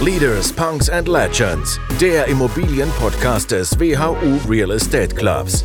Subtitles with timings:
[0.00, 5.64] Leaders, Punks and Legends, der Immobilienpodcast des WHU Real Estate Clubs.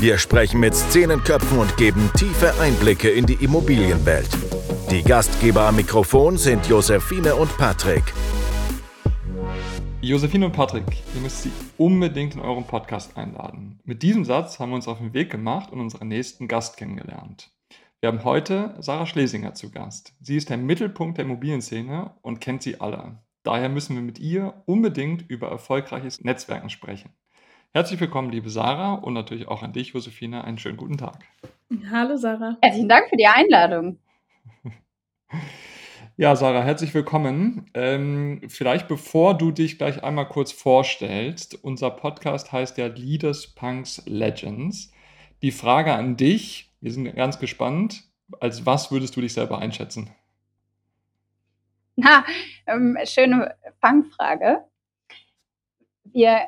[0.00, 4.30] Wir sprechen mit Szenenköpfen und geben tiefe Einblicke in die Immobilienwelt.
[4.90, 8.04] Die Gastgeber am Mikrofon sind Josephine und Patrick.
[10.00, 13.80] Josephine und Patrick, ihr müsst sie unbedingt in euren Podcast einladen.
[13.84, 17.50] Mit diesem Satz haben wir uns auf den Weg gemacht und unseren nächsten Gast kennengelernt.
[18.00, 20.14] Wir haben heute Sarah Schlesinger zu Gast.
[20.22, 23.18] Sie ist der Mittelpunkt der Immobilienszene und kennt sie alle.
[23.48, 27.14] Daher müssen wir mit ihr unbedingt über erfolgreiches Netzwerken sprechen.
[27.72, 30.44] Herzlich willkommen, liebe Sarah, und natürlich auch an dich, Josephine.
[30.44, 31.24] Einen schönen guten Tag.
[31.90, 32.58] Hallo, Sarah.
[32.60, 33.98] Herzlichen Dank für die Einladung.
[36.18, 37.70] Ja, Sarah, herzlich willkommen.
[37.74, 44.02] Ähm, vielleicht bevor du dich gleich einmal kurz vorstellst, unser Podcast heißt ja Leaders, Punks,
[44.04, 44.90] Legends.
[45.42, 48.02] Die Frage an dich, wir sind ganz gespannt.
[48.40, 50.10] Als was würdest du dich selber einschätzen?
[52.00, 52.24] Na,
[52.68, 54.62] ähm, schöne Fangfrage.
[56.04, 56.42] Wir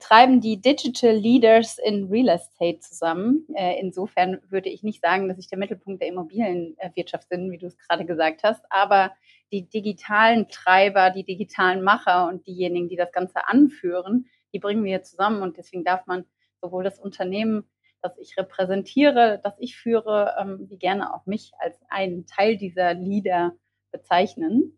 [0.00, 3.46] treiben die Digital Leaders in Real Estate zusammen.
[3.54, 7.66] Äh, insofern würde ich nicht sagen, dass ich der Mittelpunkt der Immobilienwirtschaft bin, wie du
[7.66, 9.12] es gerade gesagt hast, aber
[9.52, 15.04] die digitalen Treiber, die digitalen Macher und diejenigen, die das Ganze anführen, die bringen wir
[15.04, 16.24] zusammen und deswegen darf man
[16.60, 17.70] sowohl das Unternehmen
[18.02, 22.92] das ich repräsentiere, das ich führe, ähm, wie gerne auch mich als einen Teil dieser
[22.92, 23.56] Leader
[23.94, 24.76] bezeichnen.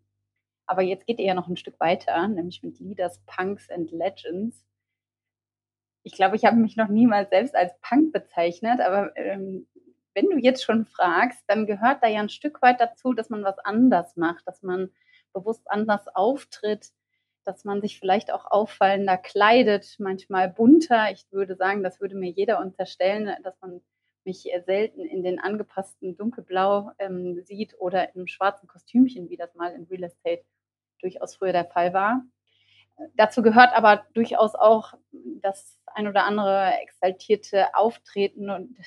[0.67, 4.63] Aber jetzt geht ihr ja noch ein Stück weiter, nämlich mit Leaders, Punks and Legends.
[6.03, 9.67] Ich glaube, ich habe mich noch niemals selbst als Punk bezeichnet, aber ähm,
[10.13, 13.43] wenn du jetzt schon fragst, dann gehört da ja ein Stück weit dazu, dass man
[13.43, 14.89] was anders macht, dass man
[15.33, 16.91] bewusst anders auftritt,
[17.43, 21.11] dass man sich vielleicht auch auffallender kleidet, manchmal bunter.
[21.11, 23.81] Ich würde sagen, das würde mir jeder unterstellen, dass man
[24.27, 29.71] mich selten in den angepassten Dunkelblau ähm, sieht oder im schwarzen Kostümchen, wie das mal
[29.71, 30.43] in Real Estate
[30.99, 32.23] durchaus früher der Fall war.
[33.15, 34.93] Dazu gehört aber durchaus auch
[35.41, 38.77] das ein oder andere exaltierte Auftreten und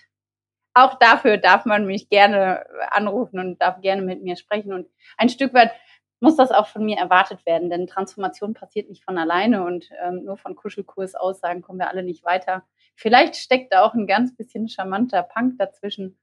[0.75, 4.73] auch dafür darf man mich gerne anrufen und darf gerne mit mir sprechen.
[4.73, 5.73] Und ein Stück weit
[6.21, 10.25] muss das auch von mir erwartet werden, denn Transformation passiert nicht von alleine und ähm,
[10.25, 12.63] nur von Kuschelkurs-Aussagen kommen wir alle nicht weiter.
[12.95, 16.19] Vielleicht steckt da auch ein ganz bisschen charmanter Punk dazwischen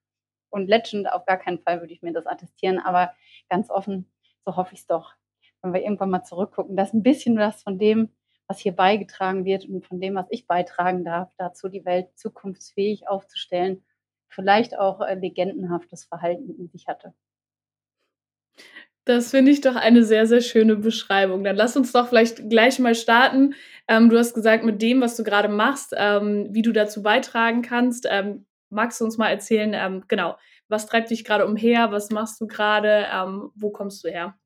[0.50, 3.14] und Legend auf gar keinen Fall würde ich mir das attestieren, aber
[3.50, 4.12] ganz offen,
[4.46, 5.14] so hoffe ich es doch,
[5.62, 8.16] wenn wir irgendwann mal zurückgucken, dass ein bisschen was von dem,
[8.48, 13.08] was hier beigetragen wird und von dem, was ich beitragen darf, dazu die Welt zukunftsfähig
[13.08, 13.84] aufzustellen,
[14.30, 17.14] vielleicht auch äh, legendenhaftes Verhalten in sich hatte.
[19.08, 21.46] Das finde ich doch eine sehr, sehr schöne Beschreibung.
[21.46, 23.56] Dann lass uns doch vielleicht gleich mal starten.
[23.88, 27.62] Ähm, du hast gesagt, mit dem, was du gerade machst, ähm, wie du dazu beitragen
[27.62, 28.06] kannst.
[28.10, 30.36] Ähm, magst du uns mal erzählen, ähm, genau,
[30.68, 31.94] was treibt dich gerade umher?
[31.94, 33.08] Was machst du gerade?
[33.10, 34.38] Ähm, wo kommst du her?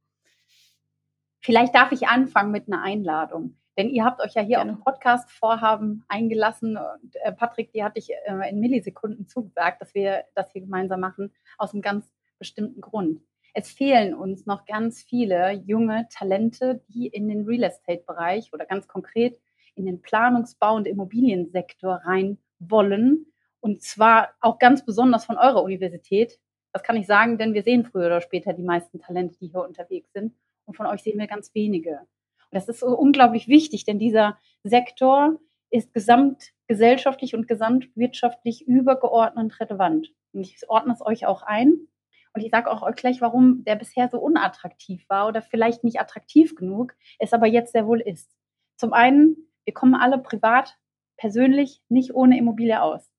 [1.40, 3.58] Vielleicht darf ich anfangen mit einer Einladung.
[3.80, 4.74] Denn ihr habt euch ja hier Gerne.
[4.74, 6.78] auf ein Podcast-Vorhaben eingelassen.
[6.78, 11.00] Und, äh, Patrick, die hatte ich äh, in Millisekunden zugesagt, dass wir das hier gemeinsam
[11.00, 13.22] machen, aus einem ganz bestimmten Grund
[13.54, 18.88] es fehlen uns noch ganz viele junge Talente, die in den Real Estate-Bereich oder ganz
[18.88, 19.40] konkret
[19.76, 23.26] in den Planungsbau- und Immobiliensektor rein wollen.
[23.60, 26.40] Und zwar auch ganz besonders von eurer Universität.
[26.72, 29.62] Das kann ich sagen, denn wir sehen früher oder später die meisten Talente, die hier
[29.62, 30.34] unterwegs sind.
[30.66, 32.00] Und von euch sehen wir ganz wenige.
[32.00, 35.40] Und das ist so unglaublich wichtig, denn dieser Sektor
[35.70, 40.14] ist gesamtgesellschaftlich und gesamtwirtschaftlich übergeordnet relevant.
[40.34, 41.88] Und ich ordne es euch auch ein.
[42.34, 46.00] Und ich sage auch euch gleich, warum der bisher so unattraktiv war oder vielleicht nicht
[46.00, 48.32] attraktiv genug, es aber jetzt sehr wohl ist.
[48.78, 50.78] Zum einen, wir kommen alle privat,
[51.18, 53.12] persönlich nicht ohne Immobilie aus.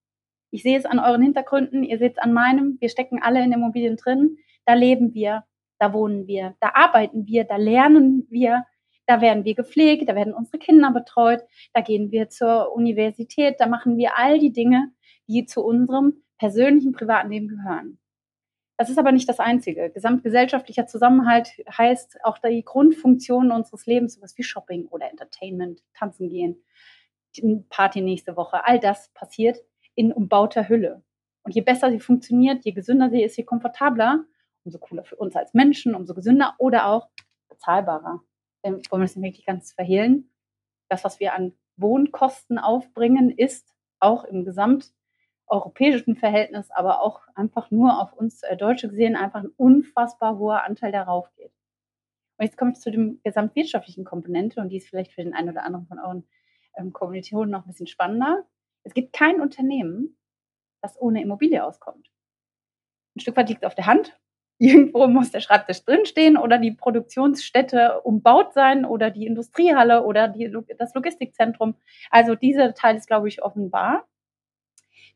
[0.50, 3.52] Ich sehe es an euren Hintergründen, ihr seht es an meinem, wir stecken alle in
[3.52, 5.44] Immobilien drin, da leben wir,
[5.78, 8.64] da wohnen wir, da arbeiten wir, da lernen wir,
[9.06, 11.42] da werden wir gepflegt, da werden unsere Kinder betreut,
[11.72, 14.92] da gehen wir zur Universität, da machen wir all die Dinge,
[15.26, 17.98] die zu unserem persönlichen privaten Leben gehören.
[18.76, 19.90] Das ist aber nicht das Einzige.
[19.90, 26.62] Gesamtgesellschaftlicher Zusammenhalt heißt auch die Grundfunktionen unseres Lebens, sowas wie Shopping oder Entertainment, tanzen gehen,
[27.68, 28.66] Party nächste Woche.
[28.66, 29.58] All das passiert
[29.94, 31.02] in umbauter Hülle.
[31.44, 34.24] Und je besser sie funktioniert, je gesünder sie ist, je komfortabler,
[34.64, 37.08] umso cooler für uns als Menschen, umso gesünder oder auch
[37.48, 38.22] bezahlbarer.
[38.64, 40.30] Denn wollen wir das nicht wirklich ganz verhehlen?
[40.88, 44.92] Das, was wir an Wohnkosten aufbringen, ist auch im Gesamt
[45.52, 50.64] europäischen Verhältnis, aber auch einfach nur auf uns äh, Deutsche gesehen, einfach ein unfassbar hoher
[50.64, 51.52] Anteil darauf geht.
[52.38, 55.50] Und jetzt komme ich zu dem gesamtwirtschaftlichen Komponente und die ist vielleicht für den einen
[55.50, 56.26] oder anderen von euren
[56.76, 58.44] ähm, Kommilitonen noch ein bisschen spannender.
[58.82, 60.16] Es gibt kein Unternehmen,
[60.80, 62.10] das ohne Immobilie auskommt.
[63.14, 64.18] Ein Stück weit liegt auf der Hand.
[64.58, 70.50] Irgendwo muss der Schreibtisch drinstehen oder die Produktionsstätte umbaut sein oder die Industriehalle oder die,
[70.78, 71.74] das Logistikzentrum.
[72.10, 74.06] Also dieser Teil ist, glaube ich, offenbar.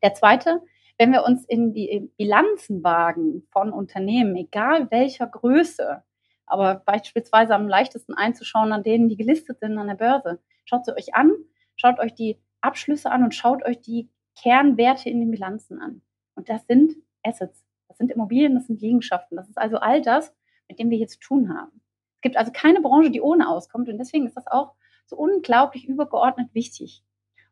[0.02, 0.62] Der zweite,
[0.98, 6.02] wenn wir uns in die Bilanzen wagen von Unternehmen, egal welcher Größe,
[6.46, 10.96] aber beispielsweise am leichtesten einzuschauen an denen, die gelistet sind an der Börse, schaut sie
[10.96, 11.32] euch an,
[11.74, 14.08] schaut euch die Abschlüsse an und schaut euch die
[14.40, 16.02] Kernwerte in den Bilanzen an.
[16.34, 19.36] Und das sind Assets, das sind Immobilien, das sind Liegenschaften.
[19.36, 20.34] Das ist also all das,
[20.68, 21.80] mit dem wir hier zu tun haben.
[22.16, 24.74] Es gibt also keine Branche, die ohne auskommt und deswegen ist das auch
[25.06, 27.04] so unglaublich übergeordnet wichtig.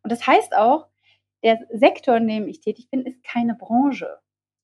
[0.03, 0.89] Und das heißt auch,
[1.45, 4.19] der Sektor, in dem ich tätig bin, ist keine Branche.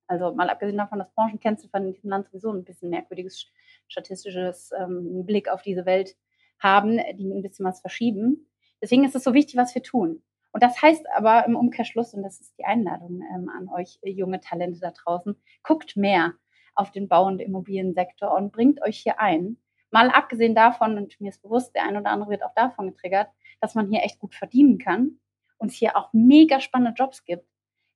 [0.06, 3.46] Also mal abgesehen davon, dass Branchenkennziffern in diesem Land sowieso ein bisschen merkwürdiges
[3.86, 6.16] statistisches ähm, Blick auf diese Welt
[6.58, 8.50] haben, die ein bisschen was verschieben.
[8.82, 10.22] Deswegen ist es so wichtig, was wir tun.
[10.52, 14.10] Und das heißt aber im Umkehrschluss, und das ist die Einladung ähm, an euch äh,
[14.10, 16.32] junge Talente da draußen, guckt mehr
[16.74, 19.58] auf den Bau- und Immobiliensektor und bringt euch hier ein.
[19.90, 23.28] Mal abgesehen davon, und mir ist bewusst, der ein oder andere wird auch davon getriggert,
[23.60, 25.20] dass man hier echt gut verdienen kann
[25.60, 27.46] und es hier auch mega spannende Jobs gibt,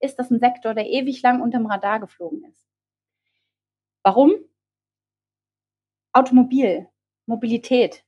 [0.00, 2.64] ist das ein Sektor, der ewig lang unterm Radar geflogen ist.
[4.02, 4.34] Warum?
[6.12, 6.86] Automobil,
[7.26, 8.04] Mobilität,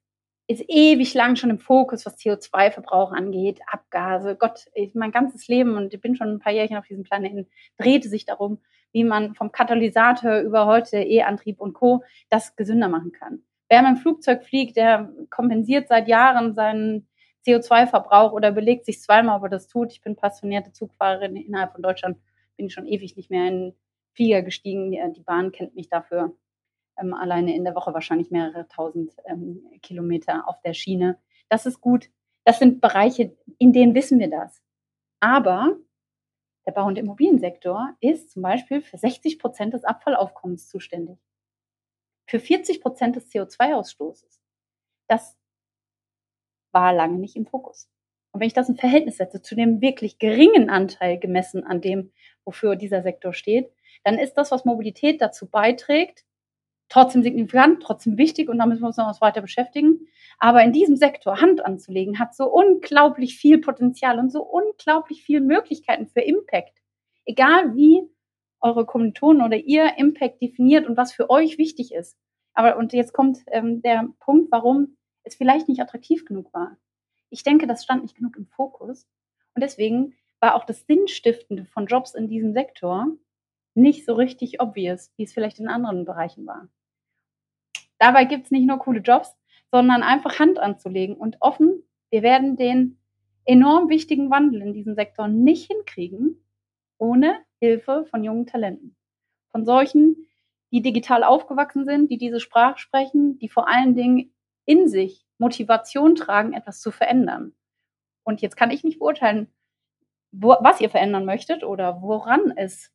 [0.47, 4.37] ist ewig lang schon im Fokus, was CO2-Verbrauch angeht, Abgase.
[4.37, 7.49] Gott, mein ganzes Leben und ich bin schon ein paar Jährchen auf diesem Planeten,
[7.79, 8.59] drehte sich darum,
[8.93, 12.05] wie man vom Katalysator über heute E-Antrieb und Co.
[12.31, 13.43] das gesünder machen kann.
[13.69, 17.09] Wer mit dem Flugzeug fliegt, der kompensiert seit Jahren seinen
[17.47, 19.93] CO2-Verbrauch oder belegt sich zweimal, ob er das tut.
[19.93, 22.19] Ich bin passionierte Zugfahrerin innerhalb von Deutschland,
[22.57, 23.75] bin schon ewig nicht mehr in
[24.15, 24.91] Flieger gestiegen.
[24.91, 26.35] Die Bahn kennt mich dafür
[26.99, 31.19] ähm, alleine in der Woche wahrscheinlich mehrere tausend ähm, Kilometer auf der Schiene.
[31.49, 32.11] Das ist gut.
[32.45, 34.63] Das sind Bereiche, in denen wissen wir das.
[35.21, 35.77] Aber
[36.67, 41.19] der Bau- und Immobiliensektor ist zum Beispiel für 60 Prozent des Abfallaufkommens zuständig.
[42.29, 44.41] Für 40 Prozent des CO2-Ausstoßes.
[45.09, 45.37] Das
[46.77, 47.89] war lange nicht im Fokus.
[48.33, 52.13] Und wenn ich das in Verhältnis setze zu dem wirklich geringen Anteil gemessen an dem,
[52.45, 53.71] wofür dieser Sektor steht,
[54.05, 56.27] dann ist das, was Mobilität dazu beiträgt,
[56.91, 60.07] trotzdem signifikant, trotzdem wichtig und da müssen wir uns noch weiter beschäftigen.
[60.39, 65.41] Aber in diesem Sektor Hand anzulegen, hat so unglaublich viel Potenzial und so unglaublich viele
[65.41, 66.83] Möglichkeiten für Impact.
[67.25, 68.03] Egal wie
[68.61, 72.19] eure Kommilitonen oder ihr Impact definiert und was für euch wichtig ist.
[72.53, 76.77] Aber und jetzt kommt ähm, der Punkt, warum es vielleicht nicht attraktiv genug war.
[77.31, 79.07] Ich denke, das stand nicht genug im Fokus.
[79.55, 83.09] Und deswegen war auch das Sinnstiftende von Jobs in diesem Sektor
[83.75, 86.69] nicht so richtig obvious, wie es vielleicht in anderen Bereichen war.
[87.99, 89.37] Dabei gibt es nicht nur coole Jobs,
[89.71, 92.99] sondern einfach Hand anzulegen und offen, wir werden den
[93.45, 96.45] enorm wichtigen Wandel in diesem Sektor nicht hinkriegen,
[96.99, 98.97] ohne Hilfe von jungen Talenten.
[99.51, 100.29] Von solchen,
[100.71, 104.33] die digital aufgewachsen sind, die diese Sprache sprechen, die vor allen Dingen
[104.67, 107.55] in sich Motivation tragen, etwas zu verändern.
[108.25, 109.49] Und jetzt kann ich nicht beurteilen,
[110.33, 112.93] wo, was ihr verändern möchtet oder woran es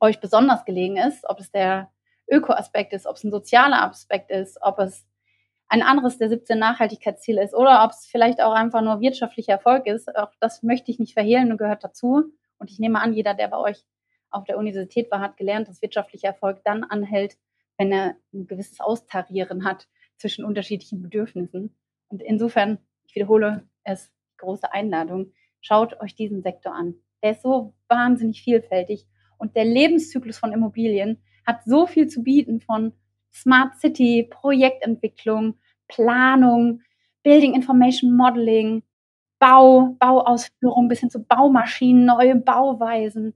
[0.00, 1.90] euch besonders gelegen ist, ob es der
[2.30, 5.06] Öko-Aspekt ist, ob es ein sozialer Aspekt ist, ob es
[5.68, 9.86] ein anderes der 17 Nachhaltigkeitsziele ist oder ob es vielleicht auch einfach nur wirtschaftlicher Erfolg
[9.86, 10.14] ist.
[10.16, 12.24] Auch das möchte ich nicht verhehlen und gehört dazu.
[12.58, 13.84] Und ich nehme an, jeder, der bei euch
[14.30, 17.36] auf der Universität war, hat gelernt, dass wirtschaftlicher Erfolg dann anhält,
[17.76, 21.74] wenn er ein gewisses Austarieren hat zwischen unterschiedlichen Bedürfnissen.
[22.08, 26.94] Und insofern, ich wiederhole es, große Einladung, schaut euch diesen Sektor an.
[27.22, 29.06] Der ist so wahnsinnig vielfältig
[29.38, 32.92] und der Lebenszyklus von Immobilien hat so viel zu bieten von
[33.32, 36.82] Smart City, Projektentwicklung, Planung,
[37.22, 38.82] Building Information Modeling,
[39.38, 43.34] Bau, Bauausführung bis hin zu Baumaschinen, neue Bauweisen,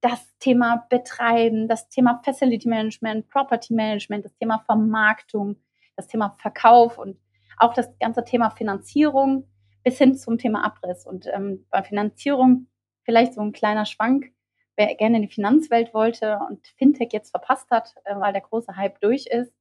[0.00, 5.56] das Thema Betreiben, das Thema Facility Management, Property Management, das Thema Vermarktung,
[5.98, 7.18] das Thema Verkauf und
[7.58, 9.48] auch das ganze Thema Finanzierung
[9.84, 11.06] bis hin zum Thema Abriss.
[11.06, 12.68] Und ähm, bei Finanzierung
[13.02, 14.32] vielleicht so ein kleiner Schwank
[14.78, 18.76] wer gerne in die Finanzwelt wollte und Fintech jetzt verpasst hat, äh, weil der große
[18.76, 19.52] Hype durch ist,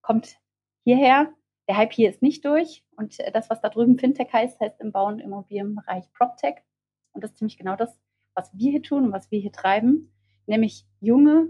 [0.00, 0.38] kommt
[0.84, 1.32] hierher.
[1.68, 2.82] Der Hype hier ist nicht durch.
[2.96, 6.56] Und äh, das, was da drüben Fintech heißt, heißt im Bau- und Immobilienbereich PropTech.
[7.12, 8.00] Und das ist ziemlich genau das,
[8.34, 10.14] was wir hier tun und was wir hier treiben,
[10.46, 11.48] nämlich junge,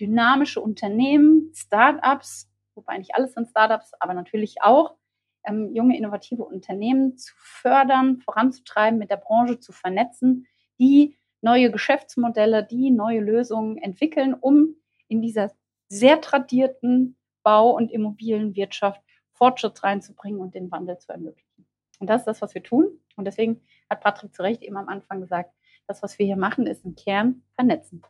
[0.00, 4.96] dynamische Unternehmen, Startups, wobei nicht alles sind Startups, aber natürlich auch
[5.44, 10.46] ähm, junge, innovative Unternehmen zu fördern, voranzutreiben, mit der Branche zu vernetzen,
[10.78, 14.76] die neue Geschäftsmodelle, die neue Lösungen entwickeln, um
[15.08, 15.50] in dieser
[15.88, 19.02] sehr tradierten Bau- und Immobilienwirtschaft
[19.32, 21.66] Fortschritt reinzubringen und den Wandel zu ermöglichen.
[21.98, 23.00] Und das ist das, was wir tun.
[23.16, 23.60] Und deswegen
[23.90, 25.52] hat Patrick zu Recht eben am Anfang gesagt,
[25.86, 28.02] das, was wir hier machen, ist im Kern vernetzen.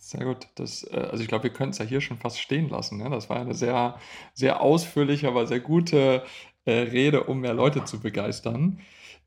[0.00, 0.46] Sehr gut.
[0.54, 2.98] Das, äh, also ich glaube, wir können es ja hier schon fast stehen lassen.
[2.98, 3.10] Ne?
[3.10, 3.98] Das war eine sehr,
[4.32, 6.22] sehr ausführliche, aber sehr gute
[6.64, 8.80] äh, Rede, um mehr Leute zu begeistern.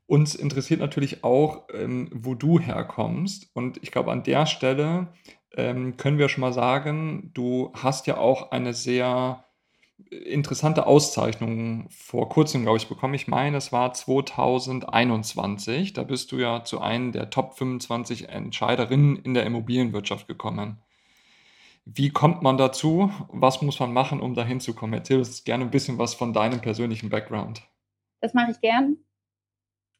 [0.06, 3.50] Uns interessiert natürlich auch, ähm, wo du herkommst.
[3.54, 5.08] Und ich glaube, an der Stelle
[5.54, 9.44] ähm, können wir schon mal sagen, du hast ja auch eine sehr
[10.10, 13.14] interessante Auszeichnung vor kurzem, glaube ich, bekommen.
[13.14, 15.92] Ich meine, es war 2021.
[15.92, 20.82] Da bist du ja zu einem der Top 25 Entscheiderinnen in der Immobilienwirtschaft gekommen.
[21.84, 23.10] Wie kommt man dazu?
[23.28, 24.92] Was muss man machen, um dahin zu kommen?
[24.92, 27.62] Erzähl uns gerne ein bisschen was von deinem persönlichen Background.
[28.20, 28.98] Das mache ich gern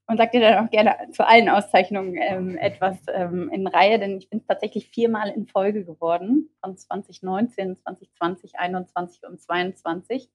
[0.06, 4.18] und sage dir dann auch gerne zu allen Auszeichnungen ähm, etwas ähm, in Reihe, denn
[4.18, 10.30] ich bin tatsächlich viermal in Folge geworden, von 2019, 2020, 2021 und 2022.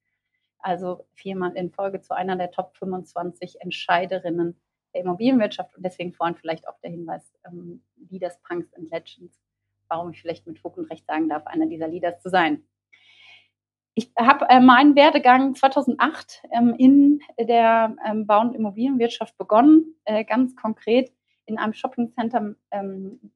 [0.60, 4.60] Also viermal in Folge zu einer der Top 25 Entscheiderinnen
[4.94, 9.40] der Immobilienwirtschaft und deswegen vorhin vielleicht auch der Hinweis, ähm, Leaders, Punks and Legends,
[9.88, 12.64] warum ich vielleicht mit Fug und Recht sagen darf, einer dieser Leaders zu sein.
[14.00, 20.24] Ich habe äh, meinen Werdegang 2008 ähm, in der ähm, Bau- und Immobilienwirtschaft begonnen, äh,
[20.24, 21.12] ganz konkret
[21.48, 23.32] in einem Shoppingcenter ähm,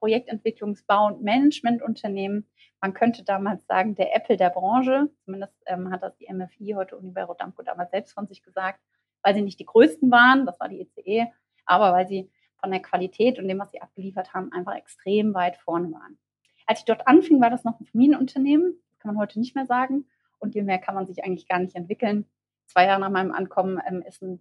[0.00, 2.46] Projektentwicklungsbau- und Managementunternehmen.
[2.80, 5.10] Man könnte damals sagen, der Apple der Branche.
[5.26, 8.80] Zumindest ähm, hat das die MFI, heute Univero Damco, damals selbst von sich gesagt,
[9.22, 11.26] weil sie nicht die größten waren, das war die ECE, e,
[11.66, 15.58] aber weil sie von der Qualität und dem, was sie abgeliefert haben, einfach extrem weit
[15.58, 16.18] vorne waren.
[16.64, 20.06] Als ich dort anfing, war das noch ein Familienunternehmen kann man heute nicht mehr sagen.
[20.38, 22.26] Und je mehr kann man sich eigentlich gar nicht entwickeln.
[22.66, 24.40] Zwei Jahre nach meinem Ankommen ähm, ist ein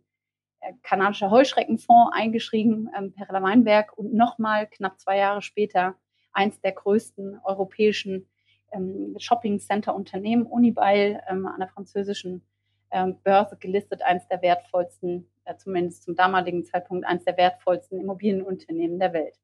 [0.59, 5.95] äh, kanadischer Heuschreckenfonds eingeschrieben, ähm, Perla Weinberg, und nochmal knapp zwei Jahre später
[6.33, 8.27] eins der größten europäischen
[8.71, 12.43] ähm, Shopping-Center-Unternehmen, Unibail, ähm, an der französischen
[12.91, 18.99] ähm, Börse gelistet, eins der wertvollsten, äh, zumindest zum damaligen Zeitpunkt, eins der wertvollsten Immobilienunternehmen
[18.99, 19.39] der Welt.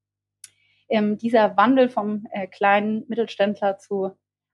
[0.89, 4.11] Ähm, dieser Wandel vom äh, kleinen Mittelständler zu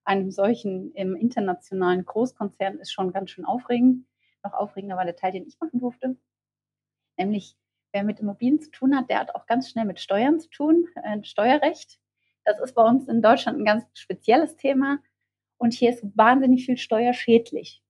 [0.09, 4.07] einem solchen im internationalen Großkonzern ist schon ganz schön aufregend.
[4.43, 6.17] Noch aufregender war der Teil, den ich machen durfte.
[7.15, 7.55] Nämlich,
[7.93, 10.87] wer mit Immobilien zu tun hat, der hat auch ganz schnell mit Steuern zu tun,
[11.03, 11.99] äh, Steuerrecht.
[12.43, 14.97] Das ist bei uns in Deutschland ein ganz spezielles Thema.
[15.59, 17.83] Und hier ist wahnsinnig viel steuerschädlich.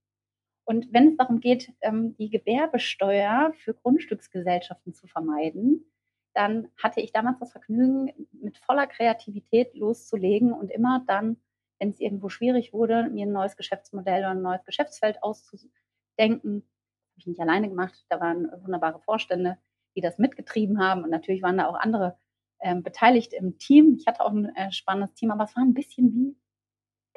[0.66, 5.90] Und wenn es darum geht, ähm, die Gewerbesteuer für Grundstücksgesellschaften zu vermeiden,
[6.34, 11.38] dann hatte ich damals das Vergnügen, mit voller Kreativität loszulegen und immer dann
[11.80, 15.70] wenn es irgendwo schwierig wurde, mir ein neues Geschäftsmodell oder ein neues Geschäftsfeld auszudenken.
[16.18, 18.06] Habe ich nicht alleine gemacht.
[18.10, 19.58] Da waren wunderbare Vorstände,
[19.96, 21.04] die das mitgetrieben haben.
[21.04, 22.18] Und natürlich waren da auch andere
[22.62, 23.96] ähm, beteiligt im Team.
[23.98, 26.38] Ich hatte auch ein äh, spannendes Team, aber es war ein bisschen wie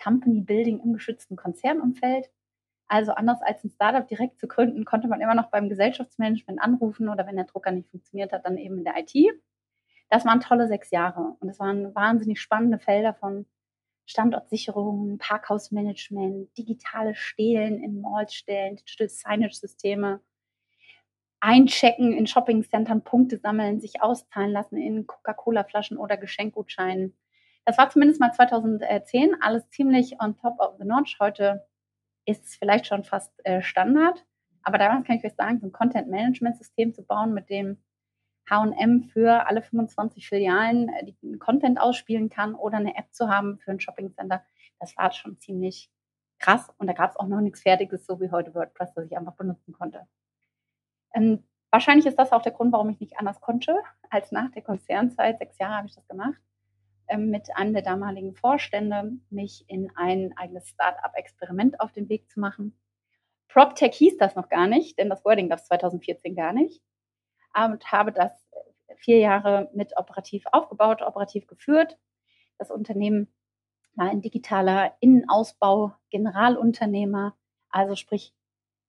[0.03, 2.31] Company Building im geschützten Konzernumfeld.
[2.89, 7.09] Also anders als ein Startup direkt zu gründen, konnte man immer noch beim Gesellschaftsmanagement anrufen
[7.09, 9.15] oder wenn der Drucker nicht funktioniert hat, dann eben in der IT.
[10.11, 13.47] Das waren tolle sechs Jahre und es waren wahnsinnig spannende Felder von
[14.07, 20.21] Standortsicherung, Parkhausmanagement, digitale Stelen in Malls stellen, Digital Signage-Systeme,
[21.41, 27.17] einchecken in Shoppingcentern, Punkte sammeln, sich auszahlen lassen in Coca-Cola-Flaschen oder Geschenkgutscheinen.
[27.65, 31.19] Das war zumindest mal 2010 alles ziemlich on top of the notch.
[31.21, 31.67] Heute
[32.25, 34.25] ist es vielleicht schon fast äh, Standard.
[34.63, 37.79] Aber damals kann ich euch sagen, so ein Content-Management-System zu bauen, mit dem
[38.51, 43.59] H&M für alle 25 Filialen äh, die Content ausspielen kann oder eine App zu haben
[43.59, 44.43] für ein Shoppingcenter,
[44.81, 45.91] das war schon ziemlich
[46.39, 46.69] krass.
[46.79, 49.35] Und da gab es auch noch nichts Fertiges, so wie heute WordPress, das ich einfach
[49.35, 50.07] benutzen konnte.
[51.15, 53.77] Ähm, wahrscheinlich ist das auch der Grund, warum ich nicht anders konnte
[54.11, 55.39] als nach der Konzernzeit.
[55.39, 56.41] Sechs Jahre habe ich das gemacht
[57.09, 62.41] ähm, mit einem der damaligen Vorstände, mich in ein eigenes Start-up-Experiment auf den Weg zu
[62.41, 62.77] machen.
[63.49, 66.83] PropTech hieß das noch gar nicht, denn das Wording gab es 2014 gar nicht
[67.55, 68.33] und habe das
[68.97, 71.99] vier Jahre mit operativ aufgebaut, operativ geführt.
[72.59, 73.29] Das Unternehmen
[73.95, 77.37] war ein digitaler Innenausbau, Generalunternehmer,
[77.69, 78.35] also sprich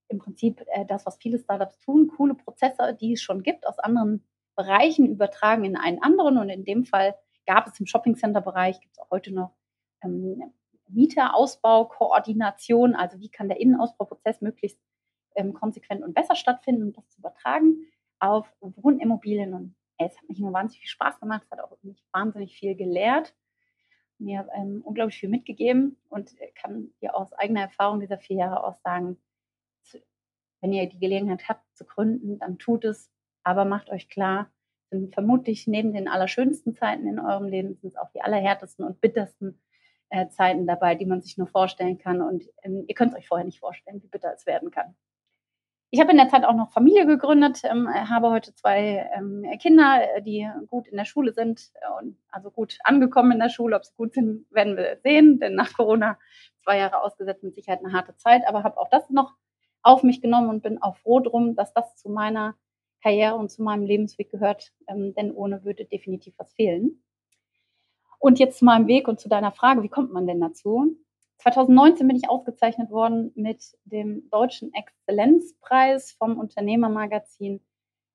[0.08, 3.80] im Prinzip äh, das, was viele Startups tun, coole Prozesse, die es schon gibt, aus
[3.80, 4.24] anderen
[4.56, 6.38] Bereichen übertragen in einen anderen.
[6.38, 7.16] Und in dem Fall
[7.46, 9.56] gab es im Shoppingcenter-Bereich, gibt es auch heute noch
[10.04, 10.54] ähm,
[10.88, 14.80] Mieterausbau, Koordination, also wie kann der Innenausbauprozess möglichst
[15.36, 17.88] ähm, konsequent und besser stattfinden, um das zu übertragen
[18.24, 19.54] auf Wohnimmobilien.
[19.54, 22.76] Und es hat mich nur wahnsinnig viel Spaß gemacht, es hat auch mich wahnsinnig viel
[22.76, 23.36] gelehrt,
[24.18, 28.76] mir ähm, unglaublich viel mitgegeben und kann dir aus eigener Erfahrung dieser vier Jahre auch
[28.84, 29.18] sagen,
[30.62, 33.12] wenn ihr die Gelegenheit habt zu gründen, dann tut es,
[33.44, 34.50] aber macht euch klar,
[34.90, 39.02] sind vermutlich neben den allerschönsten Zeiten in eurem Leben sind es auch die allerhärtesten und
[39.02, 39.60] bittersten
[40.10, 42.22] äh, Zeiten dabei, die man sich nur vorstellen kann.
[42.22, 44.96] Und ähm, ihr könnt es euch vorher nicht vorstellen, wie bitter es werden kann.
[45.94, 50.02] Ich habe in der Zeit auch noch Familie gegründet, ähm, habe heute zwei ähm, Kinder,
[50.22, 51.72] die gut in der Schule sind
[52.02, 53.76] und also gut angekommen in der Schule.
[53.76, 56.18] Ob sie gut sind, werden wir sehen, denn nach Corona
[56.64, 59.36] zwei Jahre ausgesetzt mit Sicherheit eine harte Zeit, aber habe auch das noch
[59.84, 62.56] auf mich genommen und bin auch froh drum, dass das zu meiner
[63.04, 67.04] Karriere und zu meinem Lebensweg gehört, ähm, denn ohne würde definitiv was fehlen.
[68.18, 70.98] Und jetzt zu meinem Weg und zu deiner Frage, wie kommt man denn dazu?
[71.44, 77.60] 2019 bin ich ausgezeichnet worden mit dem Deutschen Exzellenzpreis vom Unternehmermagazin,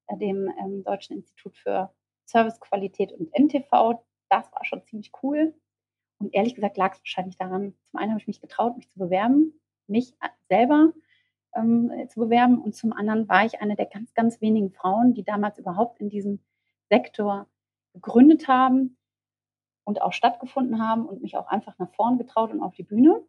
[0.06, 1.92] äh, dem ähm, Deutschen Institut für
[2.24, 4.02] Servicequalität und NTV.
[4.30, 5.54] Das war schon ziemlich cool.
[6.18, 8.98] Und ehrlich gesagt lag es wahrscheinlich daran, zum einen habe ich mich getraut, mich zu
[8.98, 10.14] bewerben, mich
[10.48, 10.94] selber
[11.54, 12.62] ähm, zu bewerben.
[12.62, 16.08] Und zum anderen war ich eine der ganz, ganz wenigen Frauen, die damals überhaupt in
[16.08, 16.40] diesem
[16.88, 17.46] Sektor
[17.92, 18.97] gegründet haben
[19.88, 23.22] und auch stattgefunden haben und mich auch einfach nach vorn getraut und auf die Bühne.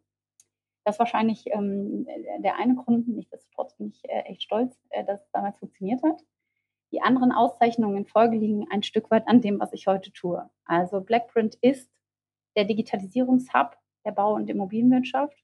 [0.84, 2.06] Das ist wahrscheinlich ähm,
[2.40, 3.08] der eine Grund.
[3.08, 6.22] Nichtsdestotrotz bin ich äh, echt stolz, äh, dass es damals funktioniert hat.
[6.92, 10.50] Die anderen Auszeichnungen in Folge liegen ein Stück weit an dem, was ich heute tue.
[10.66, 11.90] Also Blackprint ist
[12.56, 15.42] der Digitalisierungshub der Bau- und Immobilienwirtschaft.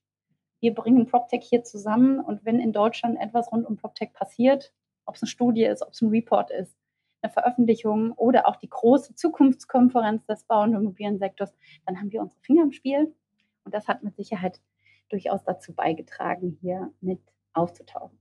[0.59, 4.71] Wir bringen PropTech hier zusammen und wenn in Deutschland etwas rund um PropTech passiert,
[5.07, 6.77] ob es eine Studie ist, ob es ein Report ist,
[7.21, 11.53] eine Veröffentlichung oder auch die große Zukunftskonferenz des Bau- und Immobiliensektors,
[11.85, 13.13] dann haben wir unsere Finger im Spiel.
[13.63, 14.61] Und das hat mit Sicherheit
[15.09, 17.19] durchaus dazu beigetragen, hier mit
[17.53, 18.17] aufzutauchen.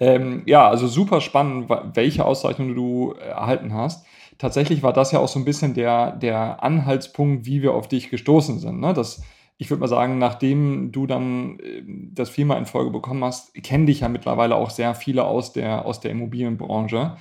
[0.00, 4.06] Ähm, ja, also super spannend, welche Auszeichnung du erhalten hast.
[4.38, 8.10] Tatsächlich war das ja auch so ein bisschen der, der Anhaltspunkt, wie wir auf dich
[8.10, 8.80] gestoßen sind.
[8.80, 8.94] Ne?
[8.94, 9.22] Das,
[9.62, 13.86] ich würde mal sagen, nachdem du dann ähm, das viermal in Folge bekommen hast, kennen
[13.86, 17.16] dich ja mittlerweile auch sehr viele aus der, aus der Immobilienbranche.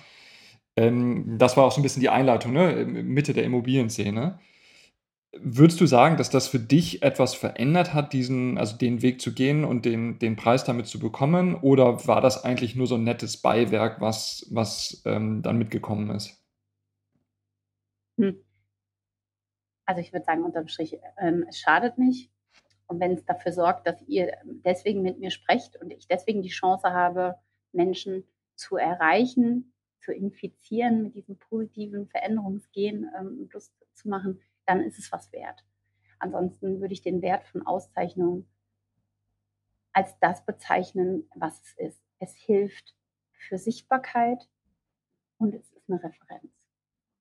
[0.76, 2.86] Ähm, das war auch so ein bisschen die Einleitung, ne?
[2.86, 4.40] Mitte der Immobilienszene.
[5.34, 9.34] Würdest du sagen, dass das für dich etwas verändert hat, diesen, also den Weg zu
[9.34, 11.56] gehen und den, den Preis damit zu bekommen?
[11.56, 16.44] Oder war das eigentlich nur so ein nettes Beiwerk, was, was ähm, dann mitgekommen ist?
[18.20, 18.36] Hm.
[19.86, 22.31] Also ich würde sagen, unterm Strich, ähm, es schadet nicht.
[22.92, 26.50] Und wenn es dafür sorgt, dass ihr deswegen mit mir sprecht und ich deswegen die
[26.50, 27.38] Chance habe,
[27.72, 35.00] Menschen zu erreichen, zu infizieren, mit diesem positiven Veränderungsgehen ähm, Lust zu machen, dann ist
[35.00, 35.64] es was wert.
[36.20, 38.46] Ansonsten würde ich den Wert von Auszeichnungen
[39.94, 42.04] als das bezeichnen, was es ist.
[42.20, 42.94] Es hilft
[43.32, 44.50] für Sichtbarkeit
[45.38, 46.52] und es ist eine Referenz.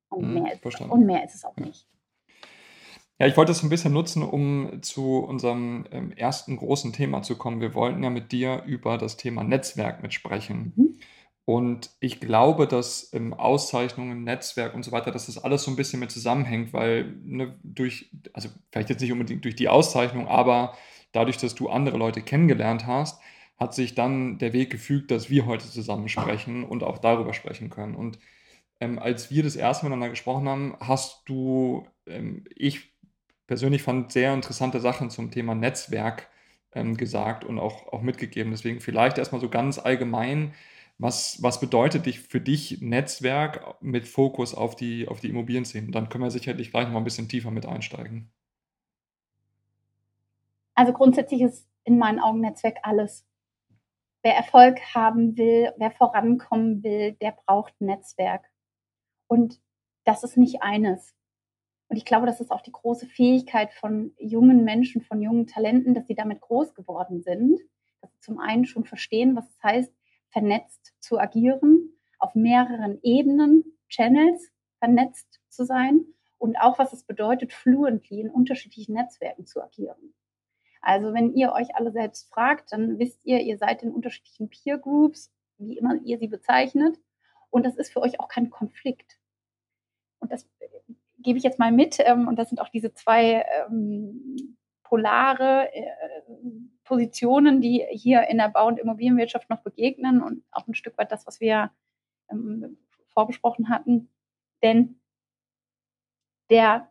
[0.08, 1.86] Und, hm, mehr, ist, und mehr ist es auch nicht.
[3.20, 7.36] Ja, ich wollte es ein bisschen nutzen, um zu unserem ähm, ersten großen Thema zu
[7.36, 7.60] kommen.
[7.60, 10.72] Wir wollten ja mit dir über das Thema Netzwerk mitsprechen.
[10.74, 10.98] Mhm.
[11.44, 15.76] Und ich glaube, dass ähm, Auszeichnungen, Netzwerk und so weiter, dass das alles so ein
[15.76, 20.74] bisschen mit zusammenhängt, weil ne, durch, also vielleicht jetzt nicht unbedingt durch die Auszeichnung, aber
[21.12, 23.20] dadurch, dass du andere Leute kennengelernt hast,
[23.58, 27.68] hat sich dann der Weg gefügt, dass wir heute zusammen sprechen und auch darüber sprechen
[27.68, 27.96] können.
[27.96, 28.18] Und
[28.80, 32.89] ähm, als wir das erste Mal miteinander gesprochen haben, hast du, ähm, ich
[33.50, 36.28] persönlich fand sehr interessante Sachen zum Thema Netzwerk
[36.72, 38.52] ähm, gesagt und auch, auch mitgegeben.
[38.52, 40.54] Deswegen vielleicht erstmal so ganz allgemein,
[40.98, 45.90] was, was bedeutet dich für dich Netzwerk mit Fokus auf die, auf die Immobilienszene?
[45.90, 48.30] Dann können wir sicherlich gleich noch ein bisschen tiefer mit einsteigen.
[50.76, 53.26] Also grundsätzlich ist in meinen Augen Netzwerk alles.
[54.22, 58.44] Wer Erfolg haben will, wer vorankommen will, der braucht Netzwerk.
[59.26, 59.60] Und
[60.04, 61.16] das ist nicht eines.
[61.90, 65.92] Und ich glaube, das ist auch die große Fähigkeit von jungen Menschen, von jungen Talenten,
[65.92, 67.60] dass sie damit groß geworden sind.
[68.00, 69.92] Dass sie zum einen schon verstehen, was es heißt,
[70.30, 76.04] vernetzt zu agieren, auf mehreren Ebenen, Channels vernetzt zu sein
[76.38, 80.14] und auch, was es bedeutet, fluently in unterschiedlichen Netzwerken zu agieren.
[80.80, 84.78] Also wenn ihr euch alle selbst fragt, dann wisst ihr, ihr seid in unterschiedlichen Peer
[84.78, 87.00] Groups, wie immer ihr sie bezeichnet.
[87.50, 89.18] Und das ist für euch auch kein Konflikt.
[90.20, 90.46] Und das
[91.22, 91.98] gebe ich jetzt mal mit.
[92.00, 95.86] Ähm, und das sind auch diese zwei ähm, polare äh,
[96.84, 101.12] Positionen, die hier in der Bau- und Immobilienwirtschaft noch begegnen und auch ein Stück weit
[101.12, 101.70] das, was wir
[102.30, 102.78] ähm,
[103.12, 104.10] vorbesprochen hatten.
[104.62, 105.00] Denn
[106.50, 106.90] der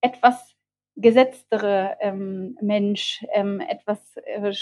[0.00, 0.54] etwas
[0.96, 4.52] gesetztere ähm, Mensch, ähm, etwas äh,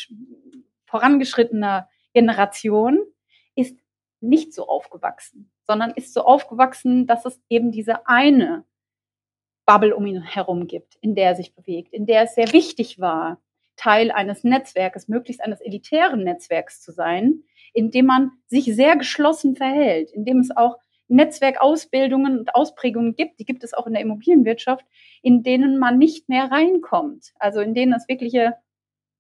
[0.87, 3.01] vorangeschrittener Generation
[3.55, 3.79] ist
[4.23, 8.65] nicht so aufgewachsen sondern ist so aufgewachsen, dass es eben diese eine
[9.65, 12.99] Bubble um ihn herum gibt, in der er sich bewegt, in der es sehr wichtig
[12.99, 13.41] war,
[13.77, 19.57] Teil eines Netzwerkes, möglichst eines elitären Netzwerks zu sein, in dem man sich sehr geschlossen
[19.57, 20.77] verhält, in dem es auch
[21.09, 24.85] Netzwerkausbildungen und Ausprägungen gibt, die gibt es auch in der Immobilienwirtschaft,
[25.23, 28.57] in denen man nicht mehr reinkommt, also in denen es wirkliche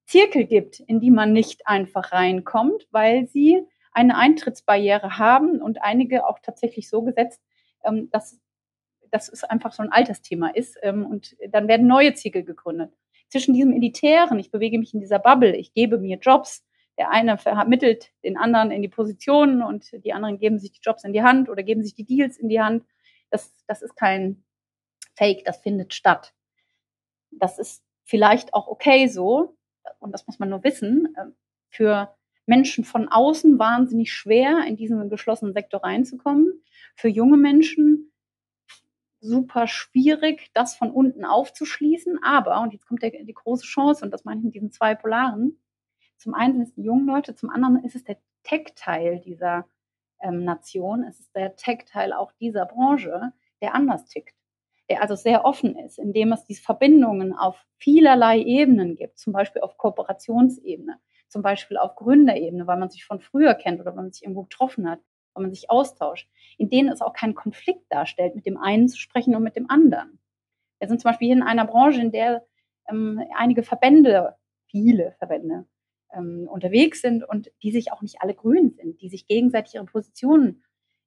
[0.07, 6.27] Zirkel gibt, in die man nicht einfach reinkommt, weil sie eine Eintrittsbarriere haben und einige
[6.27, 7.43] auch tatsächlich so gesetzt,
[7.85, 8.41] ähm, dass
[9.13, 10.77] dass es einfach so ein Altersthema ist.
[10.83, 12.93] Ähm, und dann werden neue Zirkel gegründet.
[13.29, 16.65] Zwischen diesem Elitären, ich bewege mich in dieser Bubble, ich gebe mir Jobs,
[16.99, 21.05] der eine vermittelt den anderen in die Positionen und die anderen geben sich die Jobs
[21.05, 22.85] in die Hand oder geben sich die Deals in die Hand.
[23.31, 24.45] Das, das ist kein
[25.15, 26.35] Fake, das findet statt.
[27.31, 29.57] Das ist vielleicht auch okay so,
[30.01, 31.35] und das muss man nur wissen, ähm,
[31.71, 32.15] für
[32.47, 36.63] Menschen von außen wahnsinnig schwer, in diesen geschlossenen Sektor reinzukommen.
[36.97, 38.13] Für junge Menschen
[39.21, 42.19] super schwierig, das von unten aufzuschließen.
[42.23, 44.95] Aber, und jetzt kommt der, die große Chance, und das meine ich mit diesen zwei
[44.95, 45.59] Polaren,
[46.17, 49.67] zum einen sind es die jungen Leute, zum anderen ist es der Tech-Teil dieser
[50.21, 54.35] ähm, Nation, es ist der Tech-Teil auch dieser Branche, der anders tickt,
[54.89, 59.63] der also sehr offen ist, indem es diese Verbindungen auf vielerlei Ebenen gibt, zum Beispiel
[59.63, 60.99] auf Kooperationsebene,
[61.33, 64.42] zum Beispiel auf Gründerebene, weil man sich von früher kennt oder weil man sich irgendwo
[64.42, 65.01] getroffen hat,
[65.35, 68.99] weil man sich austauscht, in denen es auch keinen Konflikt darstellt, mit dem einen zu
[68.99, 70.18] sprechen und mit dem anderen.
[70.79, 72.47] Wir sind zum Beispiel hier in einer Branche, in der
[72.88, 75.66] ähm, einige Verbände, viele Verbände,
[76.12, 79.87] ähm, unterwegs sind und die sich auch nicht alle grün sind, die sich gegenseitig ihre
[79.87, 80.62] Positionen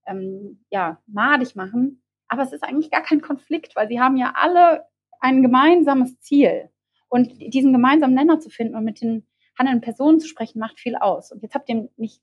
[0.07, 2.01] ähm, ja, madig machen.
[2.27, 4.85] Aber es ist eigentlich gar kein Konflikt, weil sie haben ja alle
[5.19, 6.69] ein gemeinsames Ziel.
[7.07, 10.95] Und diesen gemeinsamen Nenner zu finden und mit den handelnden Personen zu sprechen, macht viel
[10.95, 11.31] aus.
[11.31, 12.21] Und jetzt habt ihr nicht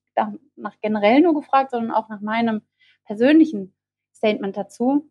[0.57, 2.63] nach generell nur gefragt, sondern auch nach meinem
[3.05, 3.75] persönlichen
[4.15, 5.11] Statement dazu.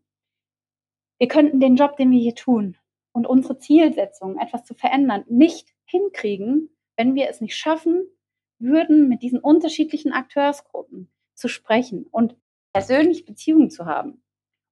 [1.18, 2.78] Wir könnten den Job, den wir hier tun
[3.12, 8.08] und unsere Zielsetzung, etwas zu verändern, nicht hinkriegen, wenn wir es nicht schaffen
[8.60, 12.36] würden, mit diesen unterschiedlichen Akteursgruppen zu sprechen und
[12.74, 14.24] persönliche Beziehungen zu haben.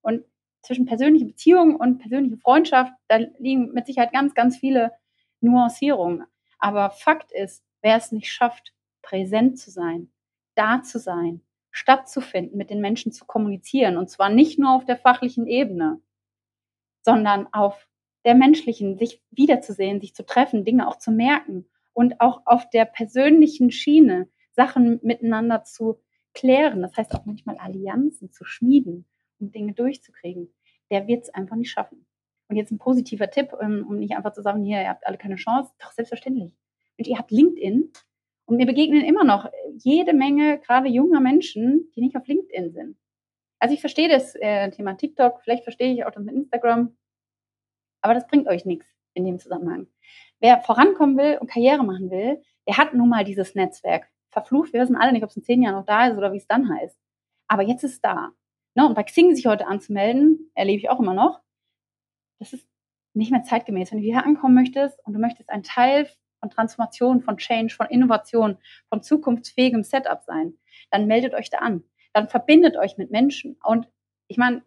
[0.02, 0.24] Und
[0.62, 4.94] zwischen persönliche Beziehungen und persönliche Freundschaft, da liegen mit Sicherheit ganz, ganz viele
[5.42, 6.26] Nuancierungen.
[6.60, 10.12] Aber Fakt ist, wer es nicht schafft, präsent zu sein,
[10.56, 11.42] da zu sein,
[11.72, 16.02] stattzufinden, mit den Menschen zu kommunizieren, und zwar nicht nur auf der fachlichen Ebene,
[17.02, 17.88] sondern auf
[18.26, 22.86] der menschlichen, sich wiederzusehen, sich zu treffen, Dinge auch zu merken und auch auf der
[22.86, 26.02] persönlichen Schiene Sachen miteinander zu
[26.34, 29.06] klären, das heißt auch manchmal Allianzen zu schmieden,
[29.40, 30.54] um Dinge durchzukriegen,
[30.92, 32.06] der wird es einfach nicht schaffen.
[32.50, 35.18] Und jetzt ein positiver Tipp, ähm, um nicht einfach zu sagen, hier, ihr habt alle
[35.18, 35.72] keine Chance.
[35.80, 36.54] Doch, selbstverständlich.
[36.98, 37.92] Und ihr habt LinkedIn.
[38.46, 42.98] Und mir begegnen immer noch jede Menge gerade junger Menschen, die nicht auf LinkedIn sind.
[43.60, 46.98] Also ich verstehe das äh, Thema TikTok, vielleicht verstehe ich auch das mit Instagram,
[48.02, 49.88] aber das bringt euch nichts in dem Zusammenhang.
[50.40, 54.10] Wer vorankommen will und Karriere machen will, der hat nun mal dieses Netzwerk.
[54.30, 56.38] Verflucht, wir wissen alle nicht, ob es in zehn Jahren noch da ist oder wie
[56.38, 56.98] es dann heißt.
[57.48, 58.32] Aber jetzt ist es da.
[58.76, 58.88] Ne?
[58.88, 61.42] Und bei Xing sich heute anzumelden, erlebe ich auch immer noch,
[62.40, 62.66] das ist
[63.14, 63.92] nicht mehr zeitgemäß.
[63.92, 67.88] Wenn du hier ankommen möchtest und du möchtest ein Teil von Transformation, von Change, von
[67.88, 70.54] Innovation, von zukunftsfähigem Setup sein,
[70.90, 71.84] dann meldet euch da an.
[72.14, 73.58] Dann verbindet euch mit Menschen.
[73.64, 73.88] Und
[74.28, 74.64] ich meine,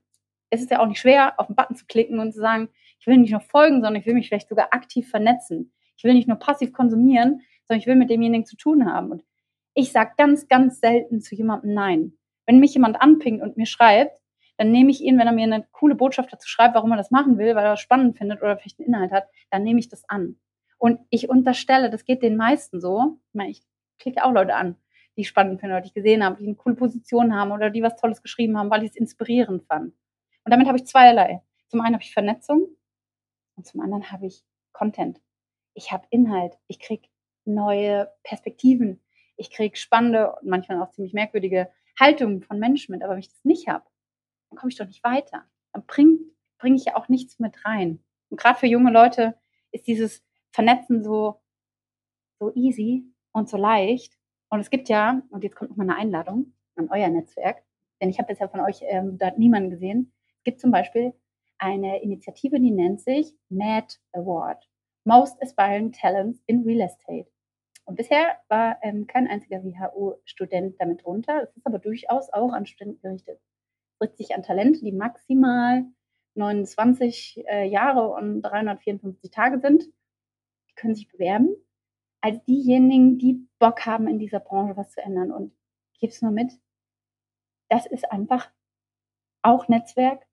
[0.51, 2.69] es ist ja auch nicht schwer, auf den Button zu klicken und zu sagen,
[3.01, 5.73] ich will nicht nur folgen, sondern ich will mich vielleicht sogar aktiv vernetzen.
[5.97, 9.11] Ich will nicht nur passiv konsumieren, sondern ich will mit demjenigen zu tun haben.
[9.11, 9.25] Und
[9.75, 12.19] ich sage ganz, ganz selten zu jemandem Nein.
[12.47, 14.21] Wenn mich jemand anpingt und mir schreibt,
[14.57, 17.11] dann nehme ich ihn, wenn er mir eine coole Botschaft dazu schreibt, warum er das
[17.11, 19.89] machen will, weil er das spannend findet oder vielleicht einen Inhalt hat, dann nehme ich
[19.89, 20.37] das an.
[20.79, 23.19] Und ich unterstelle, das geht den meisten so.
[23.29, 23.63] Ich meine, ich
[23.99, 24.77] klicke auch Leute an,
[25.17, 27.71] die ich spannend finde, oder die ich gesehen habe, die eine coole Position haben oder
[27.71, 29.95] die was Tolles geschrieben haben, weil ich es inspirierend fand.
[30.45, 31.43] Und damit habe ich zweierlei.
[31.69, 32.67] Zum einen habe ich Vernetzung
[33.57, 35.21] und zum anderen habe ich Content.
[35.75, 36.59] Ich habe Inhalt.
[36.67, 37.09] Ich kriege
[37.45, 39.01] neue Perspektiven.
[39.37, 43.03] Ich kriege spannende und manchmal auch ziemlich merkwürdige Haltungen von Menschen mit.
[43.03, 43.85] Aber wenn ich das nicht habe,
[44.53, 45.45] dann komme ich doch nicht weiter.
[45.73, 46.19] Dann bringe
[46.59, 48.05] bring ich ja auch nichts mit rein.
[48.29, 49.35] Und gerade für junge Leute
[49.73, 51.41] ist dieses Vernetzen so,
[52.39, 54.17] so easy und so leicht.
[54.49, 57.65] Und es gibt ja, und jetzt kommt noch mal eine Einladung an euer Netzwerk,
[58.01, 60.13] denn ich habe bisher von euch ähm, da niemanden gesehen.
[60.39, 61.15] Es gibt zum Beispiel
[61.59, 64.69] eine Initiative, die nennt sich MAD Award,
[65.05, 67.31] Most Aspiring Talents in Real Estate.
[67.87, 71.43] Und bisher war ähm, kein einziger WHU-Student damit drunter.
[71.43, 73.41] Es ist aber durchaus auch an Studenten gerichtet
[74.11, 75.85] sich an Talente, die maximal
[76.35, 79.85] 29 äh, Jahre und 354 Tage sind.
[79.85, 81.55] Die können sich bewerben
[82.23, 85.33] als diejenigen, die Bock haben, in dieser Branche was zu ändern.
[85.33, 85.53] Und
[86.01, 86.53] es nur mit,
[87.69, 88.51] das ist einfach
[89.43, 90.27] auch Netzwerk.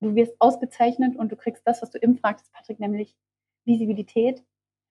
[0.00, 3.16] Du wirst ausgezeichnet und du kriegst das, was du eben fragtest, Patrick, nämlich
[3.64, 4.44] Visibilität.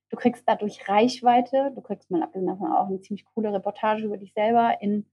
[0.09, 1.71] Du kriegst dadurch Reichweite.
[1.75, 5.05] Du kriegst mal abgesehen davon auch eine ziemlich coole Reportage über dich selber in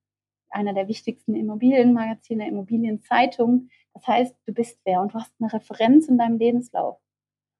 [0.51, 3.69] einer der wichtigsten Immobilienmagazine, Immobilienzeitung.
[3.95, 6.99] Das heißt, du bist wer und du hast eine Referenz in deinem Lebenslauf.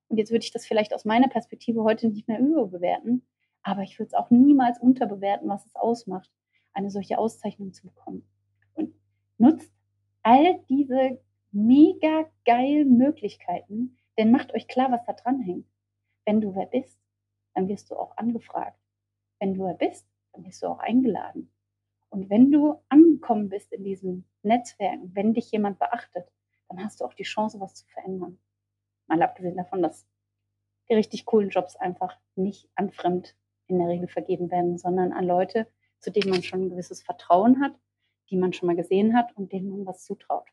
[0.09, 3.27] Und jetzt würde ich das vielleicht aus meiner Perspektive heute nicht mehr überbewerten,
[3.63, 6.31] Aber ich würde es auch niemals unterbewerten, was es ausmacht,
[6.73, 8.27] eine solche Auszeichnung zu bekommen.
[8.75, 8.95] Und
[9.39, 9.73] nutzt
[10.23, 11.21] all diese
[11.53, 15.67] mega geilen Möglichkeiten, denn macht euch klar, was da dran hängt.
[16.25, 16.99] Wenn du wer bist,
[17.55, 18.79] dann wirst du auch angefragt.
[19.39, 21.51] Wenn du wer bist, dann wirst du auch eingeladen.
[22.11, 26.31] Und wenn du angekommen bist in diesen Netzwerken, wenn dich jemand beachtet,
[26.69, 28.39] dann hast du auch die Chance, was zu verändern.
[29.07, 30.07] Mal abgesehen davon, dass
[30.89, 35.25] die richtig coolen Jobs einfach nicht an Fremd in der Regel vergeben werden, sondern an
[35.25, 35.69] Leute,
[36.01, 37.75] zu denen man schon ein gewisses Vertrauen hat,
[38.31, 40.49] die man schon mal gesehen hat und denen man was zutraut.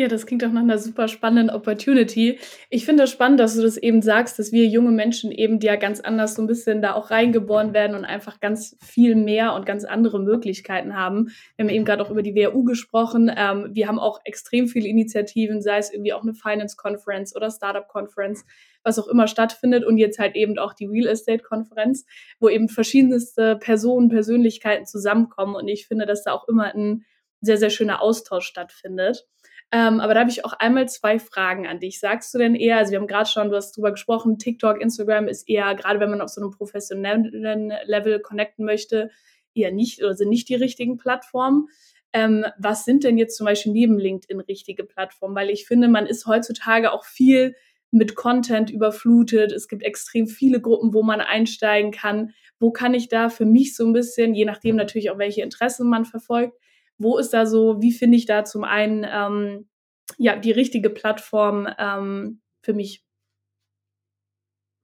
[0.00, 2.38] Ja, das klingt doch nach einer super spannenden Opportunity.
[2.70, 5.74] Ich finde es spannend, dass du das eben sagst, dass wir junge Menschen eben ja
[5.74, 9.66] ganz anders so ein bisschen da auch reingeboren werden und einfach ganz viel mehr und
[9.66, 11.30] ganz andere Möglichkeiten haben.
[11.56, 13.28] Wir haben eben gerade auch über die WHU gesprochen.
[13.36, 17.50] Ähm, wir haben auch extrem viele Initiativen, sei es irgendwie auch eine Finance Conference oder
[17.50, 18.44] Startup Conference,
[18.84, 22.06] was auch immer stattfindet und jetzt halt eben auch die Real Estate Konferenz,
[22.38, 27.04] wo eben verschiedenste Personen, Persönlichkeiten zusammenkommen und ich finde, dass da auch immer ein
[27.40, 29.26] sehr, sehr schöner Austausch stattfindet.
[29.70, 32.00] Ähm, aber da habe ich auch einmal zwei Fragen an dich.
[32.00, 35.28] Sagst du denn eher, also wir haben gerade schon, du hast drüber gesprochen, TikTok, Instagram
[35.28, 39.10] ist eher, gerade wenn man auf so einem professionellen Level connecten möchte,
[39.54, 41.68] eher nicht oder sind nicht die richtigen Plattformen.
[42.14, 45.34] Ähm, was sind denn jetzt zum Beispiel neben LinkedIn richtige Plattformen?
[45.34, 47.54] Weil ich finde, man ist heutzutage auch viel
[47.90, 49.52] mit Content überflutet.
[49.52, 52.32] Es gibt extrem viele Gruppen, wo man einsteigen kann.
[52.58, 55.88] Wo kann ich da für mich so ein bisschen, je nachdem natürlich auch welche Interessen
[55.88, 56.54] man verfolgt,
[56.98, 59.68] wo ist da so, wie finde ich da zum einen ähm,
[60.16, 63.04] ja die richtige Plattform ähm, für mich?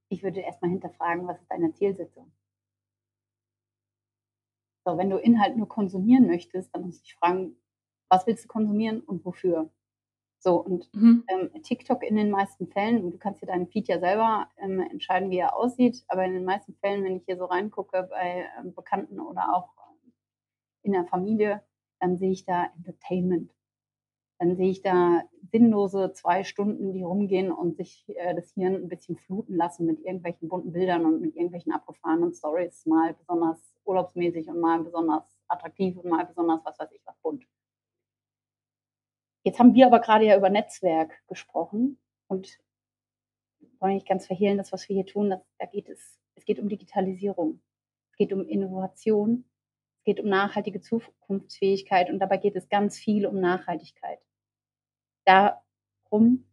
[0.09, 2.33] Ich würde erstmal hinterfragen, was ist deine Zielsetzung?
[4.87, 7.57] So, wenn du Inhalt nur konsumieren möchtest, dann muss ich fragen,
[8.09, 9.70] was willst du konsumieren und wofür?
[10.38, 11.24] So, und mhm.
[11.29, 15.31] ähm, TikTok in den meisten Fällen, du kannst dir deinen Feed ja selber ähm, entscheiden,
[15.31, 18.74] wie er aussieht, aber in den meisten Fällen, wenn ich hier so reingucke bei ähm,
[18.74, 19.70] Bekannten oder auch
[20.83, 21.62] in der Familie,
[22.04, 23.50] dann sehe ich da Entertainment.
[24.38, 28.88] Dann sehe ich da sinnlose zwei Stunden, die rumgehen und sich äh, das Hirn ein
[28.88, 34.48] bisschen fluten lassen mit irgendwelchen bunten Bildern und mit irgendwelchen abgefahrenen Stories, mal besonders urlaubsmäßig
[34.48, 37.46] und mal besonders attraktiv und mal besonders was weiß ich was bunt.
[39.44, 42.58] Jetzt haben wir aber gerade ja über Netzwerk gesprochen und
[43.80, 46.58] wollen nicht ganz verhehlen, das, was wir hier tun, das, da geht es, es geht
[46.58, 47.62] um Digitalisierung,
[48.10, 49.44] es geht um Innovation,
[50.04, 54.18] es geht um nachhaltige Zukunftsfähigkeit und dabei geht es ganz viel um Nachhaltigkeit.
[55.24, 56.44] Darum,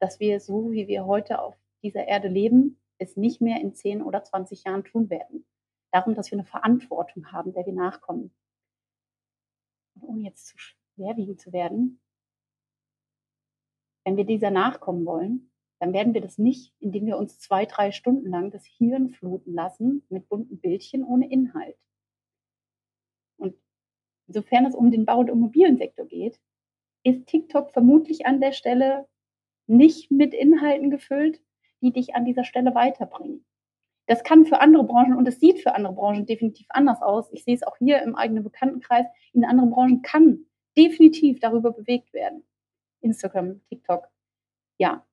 [0.00, 4.02] dass wir so, wie wir heute auf dieser Erde leben, es nicht mehr in 10
[4.02, 5.46] oder 20 Jahren tun werden.
[5.90, 8.34] Darum, dass wir eine Verantwortung haben, der wir nachkommen.
[9.94, 12.02] Und ohne jetzt zu schwerwiegend zu werden,
[14.04, 17.92] wenn wir dieser nachkommen wollen, dann werden wir das nicht, indem wir uns zwei, drei
[17.92, 21.78] Stunden lang das Hirn fluten lassen mit bunten Bildchen ohne Inhalt.
[24.30, 26.38] Insofern es um den Bau- und Immobiliensektor geht,
[27.02, 29.08] ist TikTok vermutlich an der Stelle
[29.66, 31.42] nicht mit Inhalten gefüllt,
[31.80, 33.44] die dich an dieser Stelle weiterbringen.
[34.06, 37.28] Das kann für andere Branchen und es sieht für andere Branchen definitiv anders aus.
[37.32, 39.06] Ich sehe es auch hier im eigenen Bekanntenkreis.
[39.32, 40.46] In anderen Branchen kann
[40.78, 42.44] definitiv darüber bewegt werden.
[43.00, 44.06] Instagram, TikTok.
[44.78, 45.04] Ja.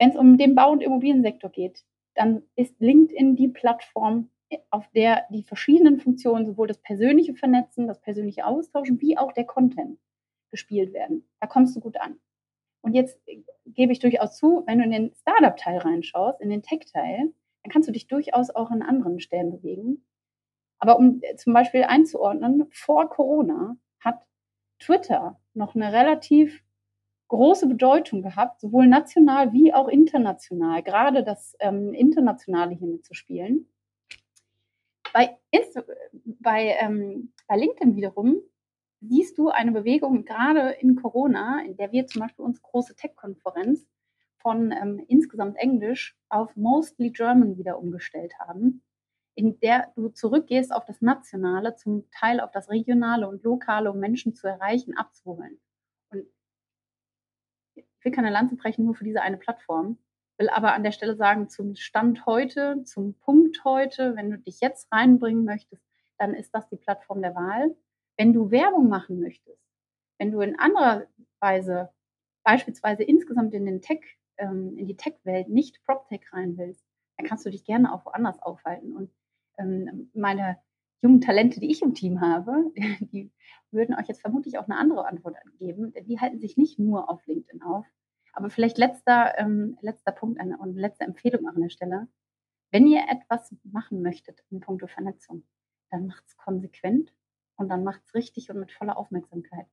[0.00, 1.84] Wenn es um den Bau- und Immobiliensektor geht,
[2.16, 4.30] dann ist LinkedIn die Plattform,
[4.70, 9.44] auf der die verschiedenen Funktionen, sowohl das persönliche Vernetzen, das persönliche Austauschen, wie auch der
[9.44, 9.98] Content
[10.50, 11.28] gespielt werden.
[11.40, 12.18] Da kommst du gut an.
[12.82, 13.18] Und jetzt
[13.64, 17.88] gebe ich durchaus zu, wenn du in den Startup-Teil reinschaust, in den Tech-Teil, dann kannst
[17.88, 20.04] du dich durchaus auch an anderen Stellen bewegen.
[20.78, 24.26] Aber um zum Beispiel einzuordnen, vor Corona hat
[24.80, 26.64] Twitter noch eine relativ
[27.28, 33.71] große Bedeutung gehabt, sowohl national wie auch international, gerade das ähm, Internationale hier mitzuspielen.
[35.12, 35.78] Bei, Inst
[36.24, 38.40] bei, ähm, bei LinkedIn wiederum
[39.00, 43.86] siehst du eine Bewegung gerade in Corona, in der wir zum Beispiel uns große Tech-Konferenz
[44.38, 48.82] von ähm, insgesamt Englisch auf mostly German wieder umgestellt haben,
[49.34, 53.98] in der du zurückgehst auf das Nationale, zum Teil auf das Regionale und Lokale, um
[53.98, 55.60] Menschen zu erreichen, abzuholen.
[56.10, 56.26] Und
[57.74, 59.98] ich will keine Lanze brechen nur für diese eine Plattform,
[60.38, 64.60] will aber an der Stelle sagen, zum Stand heute, zum Punkt heute, wenn du dich
[64.60, 65.82] jetzt reinbringen möchtest,
[66.18, 67.74] dann ist das die Plattform der Wahl.
[68.16, 69.60] Wenn du Werbung machen möchtest,
[70.18, 71.06] wenn du in anderer
[71.40, 71.90] Weise
[72.44, 74.00] beispielsweise insgesamt in den Tech,
[74.38, 76.84] ähm, in die Tech-Welt nicht PropTech rein willst,
[77.16, 78.96] dann kannst du dich gerne auch woanders aufhalten.
[78.96, 79.10] Und
[79.58, 80.58] ähm, meine
[81.00, 83.30] jungen Talente, die ich im Team habe, die
[83.70, 85.92] würden euch jetzt vermutlich auch eine andere Antwort geben.
[86.06, 87.86] Die halten sich nicht nur auf LinkedIn auf,
[88.32, 92.08] aber vielleicht letzter, ähm, letzter Punkt eine, und letzte Empfehlung auch an der Stelle.
[92.70, 95.44] Wenn ihr etwas machen möchtet in puncto Vernetzung,
[95.90, 97.14] dann macht es konsequent
[97.56, 99.66] und dann macht es richtig und mit voller Aufmerksamkeit.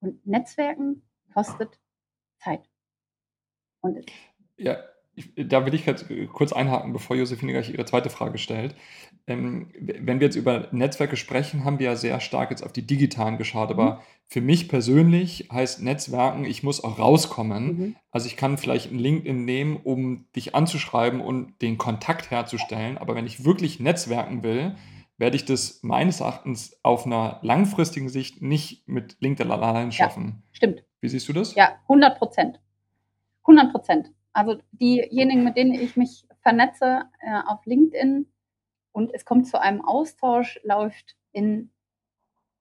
[0.00, 1.80] Und Netzwerken kostet
[2.38, 2.68] Zeit.
[3.80, 4.04] Und
[4.56, 4.82] ja,
[5.36, 5.84] da will ich
[6.32, 8.74] kurz einhaken, bevor Josephine gleich ihre zweite Frage stellt.
[9.26, 12.86] Ähm, wenn wir jetzt über Netzwerke sprechen, haben wir ja sehr stark jetzt auf die
[12.86, 13.70] digitalen geschaut.
[13.70, 13.98] Aber mhm.
[14.26, 17.64] für mich persönlich heißt Netzwerken, ich muss auch rauskommen.
[17.64, 17.96] Mhm.
[18.10, 22.98] Also ich kann vielleicht einen LinkedIn nehmen, um dich anzuschreiben und den Kontakt herzustellen.
[22.98, 24.74] Aber wenn ich wirklich Netzwerken will,
[25.16, 30.42] werde ich das meines Erachtens auf einer langfristigen Sicht nicht mit LinkedIn allein schaffen.
[30.46, 30.84] Ja, stimmt.
[31.00, 31.54] Wie siehst du das?
[31.54, 32.60] Ja, 100 Prozent.
[33.42, 34.10] 100 Prozent.
[34.34, 38.26] Also diejenigen, mit denen ich mich vernetze äh, auf LinkedIn
[38.92, 41.70] und es kommt zu einem Austausch, läuft in,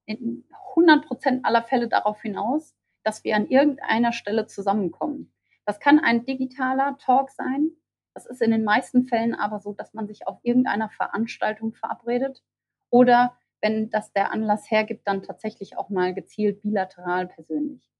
[0.06, 5.34] in 100 Prozent aller Fälle darauf hinaus, dass wir an irgendeiner Stelle zusammenkommen.
[5.66, 7.72] Das kann ein digitaler Talk sein.
[8.14, 12.44] Das ist in den meisten Fällen aber so, dass man sich auf irgendeiner Veranstaltung verabredet
[12.92, 17.93] oder wenn das der Anlass hergibt, dann tatsächlich auch mal gezielt bilateral persönlich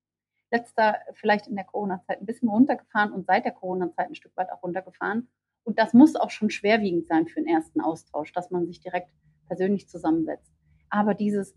[0.54, 4.52] letzter vielleicht in der Corona-Zeit ein bisschen runtergefahren und seit der Corona-Zeit ein Stück weit
[4.52, 5.28] auch runtergefahren.
[5.64, 9.10] Und das muss auch schon schwerwiegend sein für den ersten Austausch, dass man sich direkt
[9.48, 10.54] persönlich zusammensetzt.
[10.90, 11.56] Aber dieses,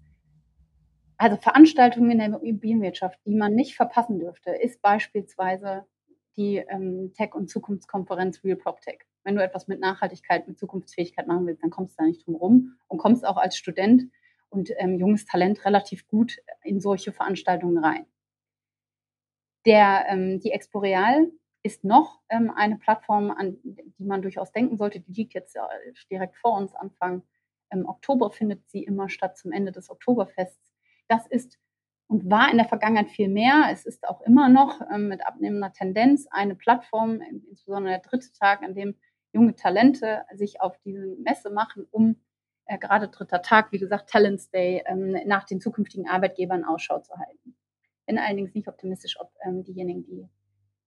[1.18, 5.84] also Veranstaltungen in der Immobilienwirtschaft, die man nicht verpassen dürfte, ist beispielsweise
[6.36, 9.00] die ähm, Tech- und Zukunftskonferenz Real PropTech.
[9.24, 12.36] Wenn du etwas mit Nachhaltigkeit, mit Zukunftsfähigkeit machen willst, dann kommst du da nicht drum
[12.36, 14.04] rum und kommst auch als Student
[14.48, 18.06] und ähm, junges Talent relativ gut in solche Veranstaltungen rein.
[19.66, 21.30] Der, ähm, die Exporeal
[21.62, 25.00] ist noch ähm, eine Plattform, an die man durchaus denken sollte.
[25.00, 25.68] Die liegt jetzt ja
[26.10, 26.74] direkt vor uns.
[26.74, 27.22] Anfang
[27.72, 30.72] ähm, Oktober findet sie immer statt zum Ende des Oktoberfests.
[31.08, 31.58] Das ist
[32.08, 33.68] und war in der Vergangenheit viel mehr.
[33.72, 38.62] Es ist auch immer noch ähm, mit abnehmender Tendenz eine Plattform, insbesondere der dritte Tag,
[38.62, 38.94] an dem
[39.32, 42.16] junge Talente sich auf diese Messe machen, um
[42.66, 47.16] äh, gerade dritter Tag, wie gesagt, Talents Day, ähm, nach den zukünftigen Arbeitgebern Ausschau zu
[47.16, 47.56] halten.
[48.06, 50.28] Bin allerdings nicht optimistisch, ob ähm, diejenigen, die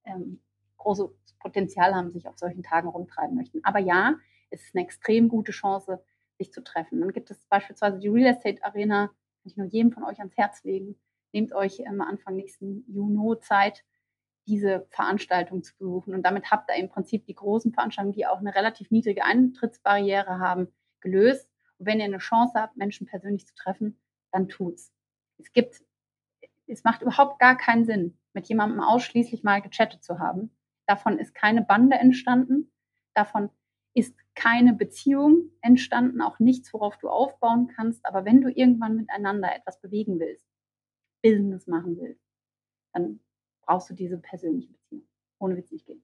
[0.05, 0.41] ähm,
[0.77, 3.63] großes Potenzial haben, sich auf solchen Tagen rumtreiben möchten.
[3.63, 4.15] Aber ja,
[4.49, 6.03] es ist eine extrem gute Chance,
[6.37, 6.99] sich zu treffen.
[7.01, 10.35] Dann gibt es beispielsweise die Real Estate Arena, kann ich nur jedem von euch ans
[10.37, 10.95] Herz legen.
[11.31, 13.83] Nehmt euch ähm, Anfang nächsten Juni Zeit,
[14.47, 16.15] diese Veranstaltung zu besuchen.
[16.15, 20.39] Und damit habt ihr im Prinzip die großen Veranstaltungen, die auch eine relativ niedrige Eintrittsbarriere
[20.39, 20.69] haben,
[21.01, 21.47] gelöst.
[21.77, 23.99] Und wenn ihr eine Chance habt, Menschen persönlich zu treffen,
[24.31, 24.91] dann tut's.
[25.37, 25.83] Es gibt
[26.69, 30.55] es macht überhaupt gar keinen Sinn, mit jemandem ausschließlich mal gechattet zu haben.
[30.87, 32.71] Davon ist keine Bande entstanden.
[33.15, 33.49] Davon
[33.93, 38.05] ist keine Beziehung entstanden, auch nichts, worauf du aufbauen kannst.
[38.05, 40.47] Aber wenn du irgendwann miteinander etwas bewegen willst,
[41.21, 42.23] Business machen willst,
[42.93, 43.19] dann
[43.61, 45.07] brauchst du diese persönliche Beziehung.
[45.39, 46.03] Ohne Witz nicht gehen.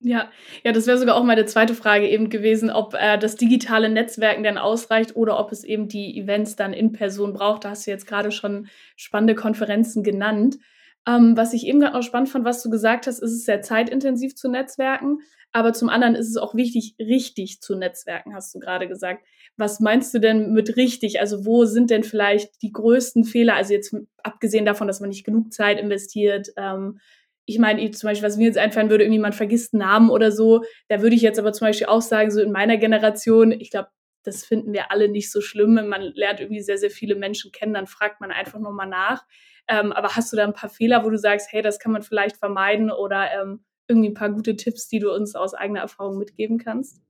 [0.00, 0.30] Ja,
[0.64, 4.44] ja, das wäre sogar auch meine zweite Frage eben gewesen, ob äh, das digitale Netzwerken
[4.44, 7.64] dann ausreicht oder ob es eben die Events dann in Person braucht.
[7.64, 10.58] Da hast du jetzt gerade schon spannende Konferenzen genannt.
[11.04, 13.60] Ähm, was ich eben gerade noch spannend fand, was du gesagt hast, ist es sehr
[13.60, 15.18] zeitintensiv zu netzwerken,
[15.52, 19.24] aber zum anderen ist es auch wichtig, richtig zu netzwerken, hast du gerade gesagt.
[19.56, 21.20] Was meinst du denn mit richtig?
[21.20, 23.56] Also wo sind denn vielleicht die größten Fehler?
[23.56, 27.00] Also jetzt abgesehen davon, dass man nicht genug Zeit investiert, ähm,
[27.48, 30.64] ich meine, zum Beispiel, was mir jetzt einfallen würde, irgendwie man vergisst Namen oder so,
[30.88, 33.88] da würde ich jetzt aber zum Beispiel auch sagen, so in meiner Generation, ich glaube,
[34.22, 35.74] das finden wir alle nicht so schlimm.
[35.76, 39.24] Wenn man lernt irgendwie sehr, sehr viele Menschen kennen, dann fragt man einfach nochmal nach.
[39.66, 42.02] Ähm, aber hast du da ein paar Fehler, wo du sagst, hey, das kann man
[42.02, 46.18] vielleicht vermeiden oder ähm, irgendwie ein paar gute Tipps, die du uns aus eigener Erfahrung
[46.18, 47.00] mitgeben kannst?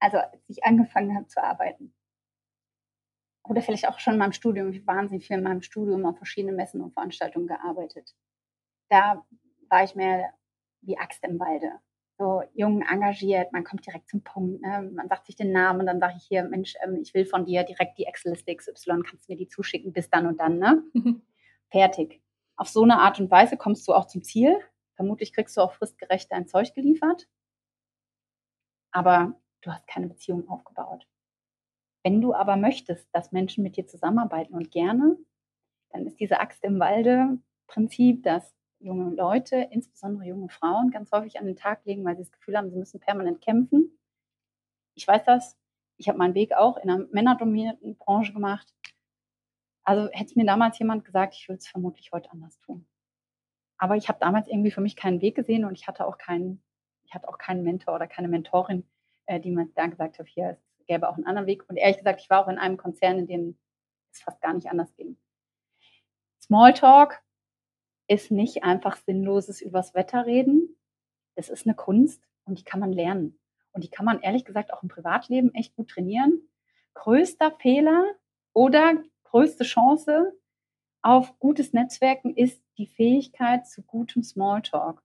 [0.00, 1.92] Also, als ich angefangen habe zu arbeiten,
[3.44, 6.16] oder vielleicht auch schon in meinem Studium, ich habe wahnsinnig viel in meinem Studium auf
[6.16, 8.14] verschiedenen Messen und Veranstaltungen gearbeitet.
[8.88, 9.24] Da
[9.68, 10.32] war ich mehr
[10.82, 11.72] wie Axt im Walde.
[12.18, 14.90] So jung, engagiert, man kommt direkt zum Punkt, ne?
[14.94, 17.46] man sagt sich den Namen und dann sage ich hier, Mensch, ähm, ich will von
[17.46, 20.82] dir direkt die Excel-Liste XY, kannst du mir die zuschicken bis dann und dann, ne?
[21.70, 22.22] Fertig.
[22.56, 24.60] Auf so eine Art und Weise kommst du auch zum Ziel.
[24.94, 27.26] Vermutlich kriegst du auch fristgerecht dein Zeug geliefert.
[28.92, 31.06] Aber du hast keine Beziehung aufgebaut.
[32.04, 35.16] Wenn du aber möchtest, dass Menschen mit dir zusammenarbeiten und gerne,
[35.90, 37.38] dann ist diese Axt im Walde
[37.72, 42.22] Prinzip, dass junge Leute, insbesondere junge Frauen, ganz häufig an den Tag legen, weil sie
[42.22, 43.98] das Gefühl haben, sie müssen permanent kämpfen.
[44.94, 45.56] Ich weiß das.
[45.96, 48.74] Ich habe meinen Weg auch in einer männerdominierten Branche gemacht.
[49.84, 52.86] Also hätte mir damals jemand gesagt, ich würde es vermutlich heute anders tun.
[53.78, 56.62] Aber ich habe damals irgendwie für mich keinen Weg gesehen und ich hatte auch keinen,
[57.04, 58.86] ich hatte auch keinen Mentor oder keine Mentorin,
[59.26, 61.68] äh, die mir dann gesagt hat, hier ist gäbe auch einen anderen Weg.
[61.68, 63.58] Und ehrlich gesagt, ich war auch in einem Konzern, in dem
[64.12, 65.16] es fast gar nicht anders ging.
[66.42, 67.22] Smalltalk
[68.08, 70.76] ist nicht einfach sinnloses übers Wetter reden.
[71.34, 73.38] das ist eine Kunst und die kann man lernen.
[73.72, 76.46] Und die kann man ehrlich gesagt auch im Privatleben echt gut trainieren.
[76.92, 78.04] Größter Fehler
[78.52, 80.38] oder größte Chance
[81.00, 85.02] auf gutes Netzwerken ist die Fähigkeit zu gutem Smalltalk.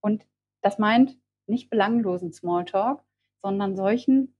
[0.00, 0.26] Und
[0.62, 1.16] das meint
[1.46, 3.04] nicht belanglosen Smalltalk,
[3.40, 4.34] sondern solchen,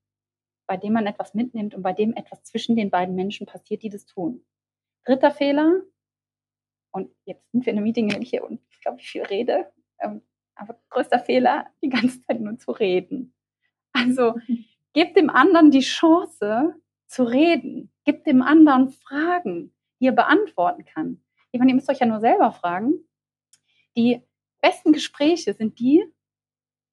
[0.69, 3.89] bei dem man etwas mitnimmt und bei dem etwas zwischen den beiden Menschen passiert, die
[3.89, 4.45] das tun.
[5.05, 5.81] Dritter Fehler,
[6.93, 10.23] und jetzt sind wir in einem Meeting, in dem ich hier unglaublich viel rede, ähm,
[10.55, 13.35] aber größter Fehler, die ganze Zeit nur zu reden.
[13.93, 14.35] Also
[14.93, 16.75] gebt dem anderen die Chance
[17.07, 17.91] zu reden.
[18.05, 21.23] Gebt dem anderen Fragen, die er beantworten kann.
[21.51, 23.09] Ich meine, ihr müsst euch ja nur selber fragen.
[23.97, 24.23] Die
[24.61, 26.05] besten Gespräche sind die,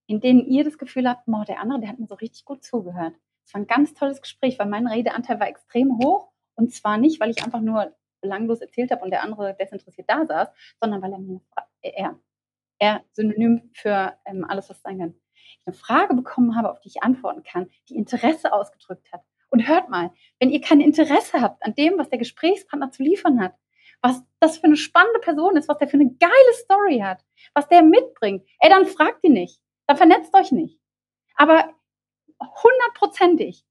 [0.07, 2.63] in denen ihr das Gefühl habt, boah, der andere, der hat mir so richtig gut
[2.63, 3.15] zugehört.
[3.45, 6.31] Es war ein ganz tolles Gespräch, weil mein Redeanteil war extrem hoch.
[6.55, 10.25] Und zwar nicht, weil ich einfach nur belanglos erzählt habe und der andere desinteressiert da
[10.25, 11.41] saß, sondern weil er mir
[11.81, 12.19] er,
[12.79, 15.15] er synonym für ähm, alles, was sein kann,
[15.65, 19.21] eine Frage bekommen habe, auf die ich antworten kann, die Interesse ausgedrückt hat.
[19.49, 23.39] Und hört mal, wenn ihr kein Interesse habt an dem, was der Gesprächspartner zu liefern
[23.39, 23.53] hat,
[24.01, 27.23] was das für eine spannende Person ist, was der für eine geile Story hat,
[27.53, 29.61] was der mitbringt, ey, dann fragt ihn nicht.
[29.87, 30.79] Dann vernetzt euch nicht.
[31.35, 31.74] Aber
[32.39, 33.63] hundertprozentig,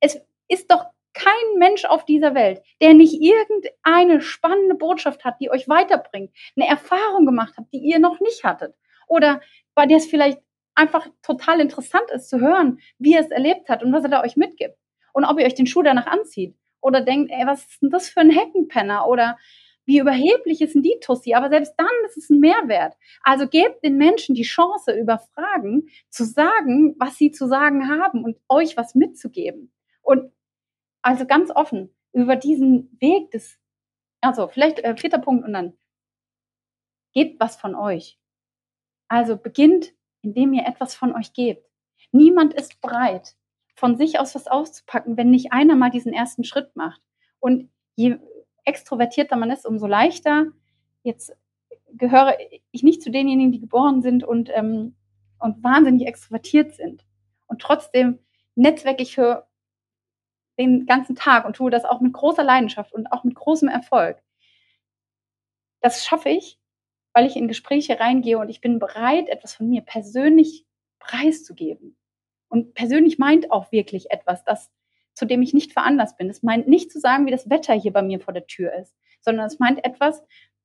[0.00, 5.50] es ist doch kein Mensch auf dieser Welt, der nicht irgendeine spannende Botschaft hat, die
[5.50, 8.74] euch weiterbringt, eine Erfahrung gemacht hat, die ihr noch nicht hattet.
[9.08, 9.40] Oder
[9.74, 10.38] bei der es vielleicht
[10.74, 14.22] einfach total interessant ist zu hören, wie er es erlebt hat und was er da
[14.22, 14.76] euch mitgibt.
[15.14, 16.54] Und ob ihr euch den Schuh danach anzieht.
[16.82, 19.08] Oder denkt, ey, was ist denn das für ein Heckenpenner?
[19.08, 19.38] Oder
[19.86, 21.34] wie überheblich ist denn die Tussi?
[21.34, 22.94] Aber selbst dann ist es ein Mehrwert.
[23.22, 28.24] Also gebt den Menschen die Chance, über Fragen zu sagen, was sie zu sagen haben
[28.24, 29.72] und euch was mitzugeben.
[30.02, 30.32] Und
[31.02, 33.58] also ganz offen über diesen Weg des,
[34.20, 35.74] also vielleicht äh, vierter Punkt und dann
[37.12, 38.18] gebt was von euch.
[39.08, 41.70] Also beginnt indem ihr etwas von euch gebt.
[42.10, 43.36] Niemand ist bereit,
[43.76, 47.00] von sich aus was auszupacken, wenn nicht einer mal diesen ersten Schritt macht.
[47.38, 48.18] Und je
[48.66, 50.46] extrovertierter man ist, umso leichter.
[51.02, 51.34] Jetzt
[51.94, 52.36] gehöre
[52.70, 54.96] ich nicht zu denjenigen, die geboren sind und, ähm,
[55.38, 57.06] und wahnsinnig extrovertiert sind.
[57.46, 58.18] Und trotzdem
[58.54, 59.46] netzwerke ich für
[60.58, 64.22] den ganzen Tag und tue das auch mit großer Leidenschaft und auch mit großem Erfolg.
[65.80, 66.58] Das schaffe ich,
[67.12, 70.66] weil ich in Gespräche reingehe und ich bin bereit, etwas von mir persönlich
[70.98, 71.96] preiszugeben.
[72.48, 74.70] Und persönlich meint auch wirklich etwas, das,
[75.16, 76.30] zu dem ich nicht veranlasst bin.
[76.30, 78.94] Es meint nicht zu sagen, wie das Wetter hier bei mir vor der Tür ist,
[79.20, 80.22] sondern es meint etwas,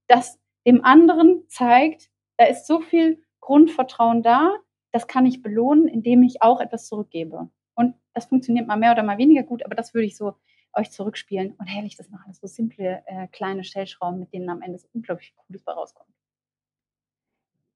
[0.08, 4.54] das dem anderen zeigt, da ist so viel Grundvertrauen da,
[4.92, 7.50] das kann ich belohnen, indem ich auch etwas zurückgebe.
[7.76, 10.36] Und das funktioniert mal mehr oder mal weniger gut, aber das würde ich so
[10.74, 11.56] euch zurückspielen.
[11.58, 15.34] Und herrlich, das machen so simple äh, kleine Stellschrauben, mit denen am Ende so unglaublich
[15.36, 16.10] Cooles bei rauskommt.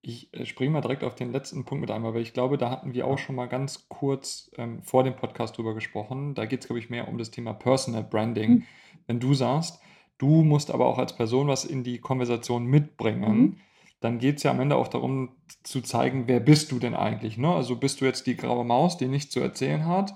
[0.07, 2.69] Ich äh, springe mal direkt auf den letzten Punkt mit einmal, weil ich glaube, da
[2.69, 6.35] hatten wir auch schon mal ganz kurz ähm, vor dem Podcast drüber gesprochen.
[6.35, 8.51] Da geht es, glaube ich, mehr um das Thema Personal Branding.
[8.51, 8.63] Mhm.
[9.07, 9.81] Wenn du sagst,
[10.19, 13.57] du musst aber auch als Person was in die Konversation mitbringen, mhm.
[13.99, 15.29] dann geht es ja am Ende auch darum
[15.63, 17.39] zu zeigen, wer bist du denn eigentlich?
[17.39, 17.51] Ne?
[17.51, 20.13] Also bist du jetzt die graue Maus, die nichts zu erzählen hat?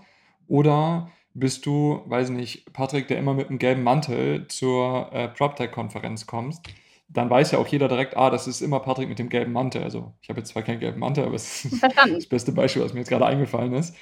[0.48, 6.28] Oder bist du, weiß nicht, Patrick, der immer mit einem gelben Mantel zur äh, PropTech-Konferenz
[6.28, 6.68] kommst?
[7.10, 9.84] Dann weiß ja auch jeder direkt, ah, das ist immer Patrick mit dem gelben Mantel.
[9.84, 11.84] Also ich habe jetzt zwar keinen gelben Mantel, aber es ist
[12.14, 13.96] das beste Beispiel, was mir jetzt gerade eingefallen ist.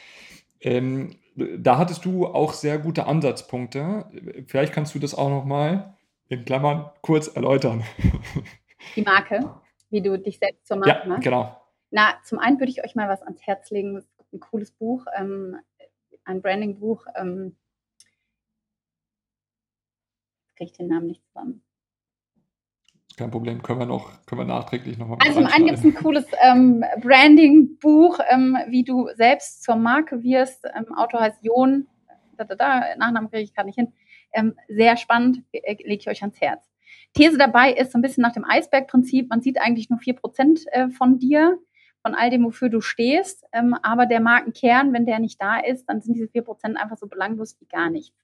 [0.59, 4.05] Ähm, da hattest du auch sehr gute Ansatzpunkte.
[4.47, 5.95] Vielleicht kannst du das auch nochmal
[6.27, 7.83] in Klammern kurz erläutern.
[8.95, 9.49] Die Marke,
[9.89, 11.23] wie du dich selbst zur Marke ja, machst.
[11.23, 11.61] genau.
[11.91, 14.03] Na, zum einen würde ich euch mal was ans Herz legen.
[14.33, 15.57] ein cooles Buch, ähm,
[16.25, 17.05] ein Branding-Buch.
[17.15, 17.55] Ähm,
[20.57, 21.63] kriege ich den Namen nicht zusammen.
[23.17, 25.17] Kein Problem, können wir noch, können wir nachträglich nochmal.
[25.25, 30.21] Also zum einen gibt es ein cooles ähm, Branding-Buch, ähm, wie du selbst zur Marke
[30.21, 30.65] wirst.
[30.65, 31.87] Ähm, Autor heißt Jon,
[32.37, 33.91] da, da, da, Nachnamen kriege ich gerade nicht hin.
[34.33, 36.69] Ähm, sehr spannend, äh, lege ich euch ans Herz.
[37.13, 40.89] These dabei ist so ein bisschen nach dem Eisberg-Prinzip, man sieht eigentlich nur 4% äh,
[40.89, 41.57] von dir,
[42.03, 43.43] von all dem, wofür du stehst.
[43.51, 47.07] Ähm, aber der Markenkern, wenn der nicht da ist, dann sind diese 4% einfach so
[47.07, 48.15] belanglos wie gar nichts.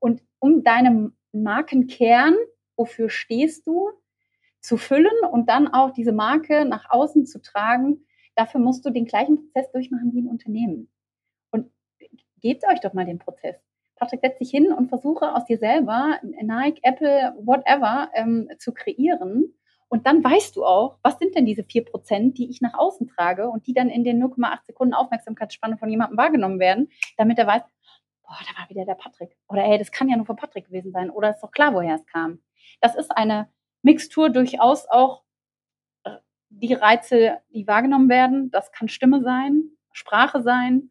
[0.00, 2.34] Und um deinem Markenkern,
[2.76, 3.92] wofür stehst du,
[4.62, 8.06] zu füllen und dann auch diese Marke nach außen zu tragen,
[8.36, 10.88] dafür musst du den gleichen Prozess durchmachen wie ein Unternehmen.
[11.50, 11.70] Und
[12.40, 13.56] gebt euch doch mal den Prozess.
[13.96, 19.54] Patrick, setz dich hin und versuche aus dir selber Nike, Apple, whatever ähm, zu kreieren.
[19.88, 23.08] Und dann weißt du auch, was sind denn diese vier Prozent, die ich nach außen
[23.08, 27.46] trage und die dann in den 0,8 Sekunden Aufmerksamkeitsspanne von jemandem wahrgenommen werden, damit er
[27.46, 27.62] weiß,
[28.22, 29.36] boah, da war wieder der Patrick.
[29.48, 31.10] Oder ey, das kann ja nur von Patrick gewesen sein.
[31.10, 32.40] Oder ist doch klar, woher es kam.
[32.80, 33.48] Das ist eine
[33.82, 35.22] Mixtur durchaus auch
[36.04, 36.16] äh,
[36.50, 38.50] die Reize, die wahrgenommen werden.
[38.50, 40.90] Das kann Stimme sein, Sprache sein,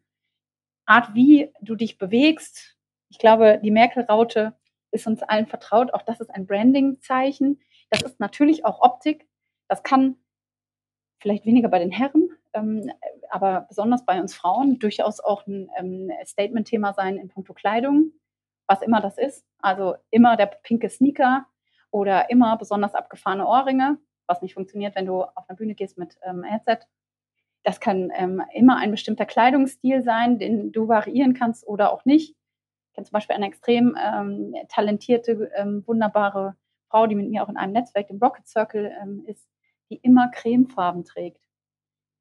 [0.86, 2.76] Art, wie du dich bewegst.
[3.08, 4.54] Ich glaube, die Merkel-Raute
[4.90, 5.94] ist uns allen vertraut.
[5.94, 7.60] Auch das ist ein Branding-Zeichen.
[7.90, 9.28] Das ist natürlich auch Optik.
[9.68, 10.16] Das kann
[11.20, 12.90] vielleicht weniger bei den Herren, ähm,
[13.30, 18.12] aber besonders bei uns Frauen durchaus auch ein ähm, Statement-Thema sein in puncto Kleidung,
[18.66, 19.46] was immer das ist.
[19.58, 21.46] Also immer der pinke Sneaker
[21.92, 26.18] oder immer besonders abgefahrene Ohrringe, was nicht funktioniert, wenn du auf einer Bühne gehst mit
[26.22, 26.78] ähm, Headset.
[27.62, 32.34] Das kann ähm, immer ein bestimmter Kleidungsstil sein, den du variieren kannst oder auch nicht.
[32.88, 36.56] Ich kenne zum Beispiel eine extrem ähm, talentierte, ähm, wunderbare
[36.88, 39.48] Frau, die mit mir auch in einem Netzwerk, dem Rocket Circle, ähm, ist,
[39.90, 41.42] die immer Cremefarben trägt.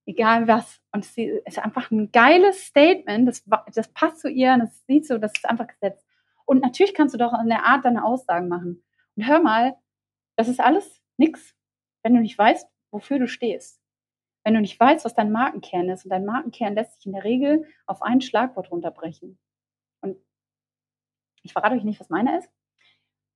[0.06, 0.82] Egal was.
[0.92, 3.28] Und sie ist einfach ein geiles Statement.
[3.28, 3.44] Das,
[3.74, 6.06] das passt zu ihr, das sieht so, das ist einfach gesetzt.
[6.46, 8.84] Und natürlich kannst du doch in der Art deine Aussagen machen.
[9.24, 9.78] Hör mal,
[10.38, 11.56] das ist alles nix,
[12.04, 13.82] wenn du nicht weißt, wofür du stehst.
[14.44, 16.06] Wenn du nicht weißt, was dein Markenkern ist.
[16.06, 19.38] Und dein Markenkern lässt sich in der Regel auf ein Schlagwort runterbrechen.
[20.02, 20.18] Und
[21.44, 22.50] ich verrate euch nicht, was meiner ist.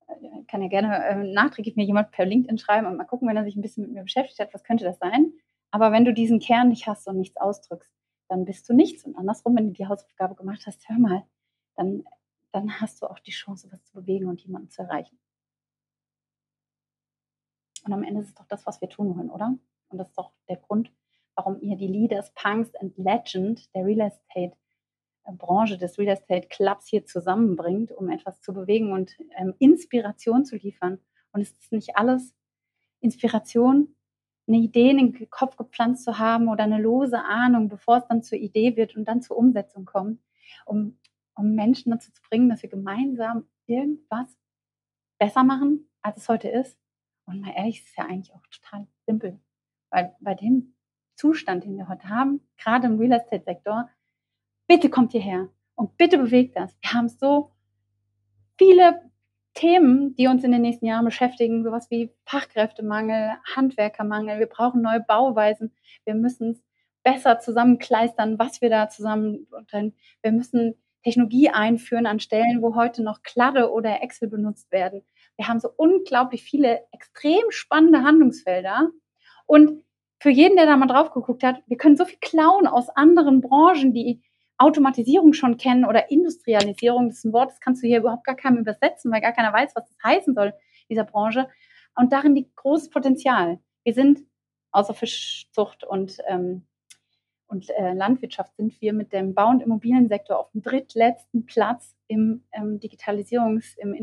[0.08, 3.38] Äh, kann ja gerne äh, nachträglich mir jemand per LinkedIn schreiben und mal gucken, wenn
[3.38, 5.34] er sich ein bisschen mit mir beschäftigt hat, was könnte das sein.
[5.72, 7.92] Aber wenn du diesen Kern nicht hast und nichts ausdrückst,
[8.30, 9.04] dann bist du nichts.
[9.06, 11.24] Und andersrum, wenn du die Hausaufgabe gemacht hast, hör mal,
[11.76, 12.04] dann,
[12.52, 15.20] dann hast du auch die Chance, was zu bewegen und jemanden zu erreichen.
[17.86, 19.56] Und am Ende ist es doch das, was wir tun wollen, oder?
[19.90, 20.92] Und das ist doch der Grund,
[21.36, 24.58] warum ihr die Leaders, Punks and Legend der Real Estate
[25.24, 30.46] äh, Branche des Real Estate Clubs hier zusammenbringt, um etwas zu bewegen und ähm, Inspiration
[30.46, 31.00] zu liefern.
[31.32, 32.34] Und es ist nicht alles
[33.02, 33.96] Inspiration,
[34.48, 38.24] eine Idee in den Kopf gepflanzt zu haben oder eine lose Ahnung, bevor es dann
[38.24, 40.22] zur Idee wird und dann zur Umsetzung kommt,
[40.66, 41.00] um,
[41.36, 44.38] um Menschen dazu zu bringen, dass wir gemeinsam irgendwas
[45.18, 46.78] besser machen, als es heute ist.
[47.26, 49.40] Und mal ehrlich, es ist ja eigentlich auch total simpel.
[49.90, 50.76] Weil bei dem
[51.16, 53.90] Zustand, den wir heute haben, gerade im Real Estate-Sektor,
[54.68, 56.76] bitte kommt hierher und bitte bewegt das.
[56.82, 57.52] Wir haben so
[58.58, 59.02] viele
[59.54, 64.40] Themen, die uns in den nächsten Jahren beschäftigen, sowas wie Fachkräftemangel, Handwerkermangel.
[64.40, 65.74] Wir brauchen neue Bauweisen.
[66.04, 66.64] Wir müssen es
[67.04, 69.48] besser zusammenkleistern, was wir da zusammen.
[70.22, 75.04] Wir müssen Technologie einführen an Stellen, wo heute noch Kladde oder Excel benutzt werden.
[75.38, 78.90] Wir haben so unglaublich viele extrem spannende Handlungsfelder.
[79.46, 79.84] Und
[80.20, 83.42] für jeden, der da mal drauf geguckt hat, wir können so viel klauen aus anderen
[83.42, 84.22] Branchen, die
[84.58, 87.10] Automatisierung schon kennen oder Industrialisierung.
[87.10, 89.52] Das ist ein Wort, das kannst du hier überhaupt gar keinem übersetzen, weil gar keiner
[89.52, 90.54] weiß, was das heißen soll,
[90.90, 91.50] dieser Branche.
[91.96, 93.60] Und darin liegt großes Potenzial.
[93.84, 94.22] Wir sind
[94.72, 96.66] außer Fischzucht und, ähm,
[97.48, 102.44] und äh, Landwirtschaft sind wir mit dem Bau- und Immobiliensektor auf dem drittletzten Platz im
[102.52, 103.94] ähm, Digitalisierungs-, im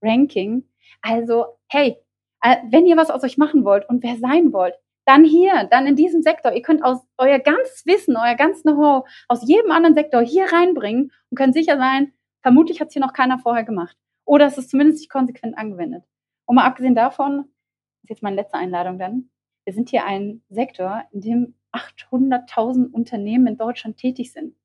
[0.00, 0.64] Innovationsranking.
[1.02, 1.96] Also, hey,
[2.42, 4.74] äh, wenn ihr was aus euch machen wollt und wer sein wollt,
[5.06, 6.52] dann hier, dann in diesem Sektor.
[6.52, 11.10] Ihr könnt aus euer ganzes Wissen, euer ganzes Know-how aus jedem anderen Sektor hier reinbringen
[11.30, 13.96] und könnt sicher sein, vermutlich hat es hier noch keiner vorher gemacht.
[14.24, 16.04] Oder es ist zumindest nicht konsequent angewendet.
[16.46, 19.30] Und mal abgesehen davon, das ist jetzt meine letzte Einladung dann,
[19.64, 24.56] wir sind hier ein Sektor, in dem 800.000 Unternehmen in Deutschland tätig sind,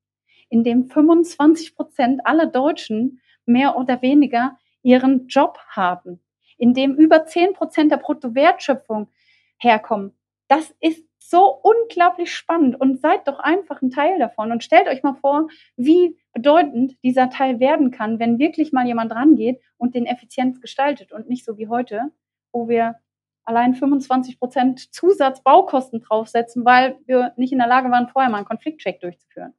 [0.48, 6.20] in dem 25 Prozent aller Deutschen mehr oder weniger ihren Job haben,
[6.56, 9.08] in dem über 10 Prozent der Bruttowertschöpfung
[9.58, 10.12] herkommen.
[10.46, 15.02] Das ist so unglaublich spannend und seid doch einfach ein Teil davon und stellt euch
[15.02, 20.06] mal vor, wie bedeutend dieser Teil werden kann, wenn wirklich mal jemand rangeht und den
[20.06, 22.12] effizient gestaltet und nicht so wie heute,
[22.52, 22.94] wo wir
[23.42, 28.46] allein 25 Prozent Zusatzbaukosten draufsetzen, weil wir nicht in der Lage waren, vorher mal einen
[28.46, 29.52] Konfliktcheck durchzuführen.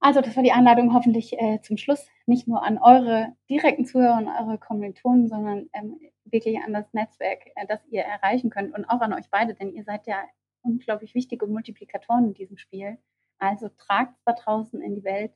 [0.00, 4.18] Also, das war die Einladung hoffentlich äh, zum Schluss nicht nur an eure direkten Zuhörer
[4.18, 8.84] und eure Kommilitonen, sondern ähm, wirklich an das Netzwerk, äh, das ihr erreichen könnt und
[8.84, 10.22] auch an euch beide, denn ihr seid ja
[10.62, 12.98] unglaublich wichtige Multiplikatoren in diesem Spiel.
[13.38, 15.32] Also tragt da draußen in die Welt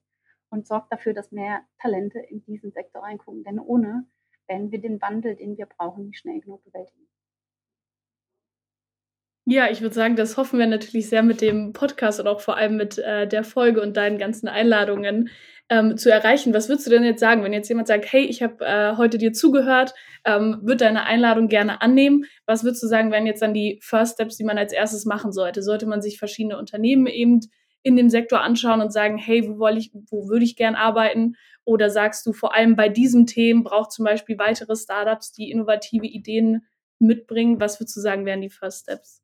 [0.51, 4.07] und sorgt dafür, dass mehr Talente in diesen Sektor reingucken, denn ohne
[4.47, 7.09] werden wir den Wandel, den wir brauchen, nicht schnell genug bewältigen.
[9.45, 12.57] Ja, ich würde sagen, das hoffen wir natürlich sehr mit dem Podcast und auch vor
[12.57, 15.31] allem mit äh, der Folge und deinen ganzen Einladungen
[15.69, 16.55] ähm, zu erreichen.
[16.55, 19.19] Was würdest du denn jetzt sagen, wenn jetzt jemand sagt, hey, ich habe äh, heute
[19.19, 22.25] dir zugehört, ähm, würde deine Einladung gerne annehmen?
[22.47, 25.33] Was würdest du sagen, wären jetzt dann die First Steps, die man als erstes machen
[25.33, 25.61] sollte?
[25.63, 27.41] Sollte man sich verschiedene Unternehmen eben
[27.83, 31.35] in dem Sektor anschauen und sagen, hey, wo, ich, wo würde ich gern arbeiten?
[31.65, 36.07] Oder sagst du, vor allem bei diesem Thema braucht zum Beispiel weitere Startups, die innovative
[36.07, 36.67] Ideen
[37.01, 37.61] mitbringen?
[37.61, 39.22] Was würdest du sagen, wären die First Steps?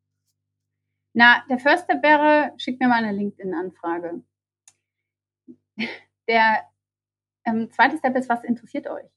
[1.20, 4.22] Na, der wäre, schickt mir mal eine LinkedIn-Anfrage.
[6.28, 6.64] Der
[7.44, 9.10] ähm, zweite Step ist, was interessiert euch?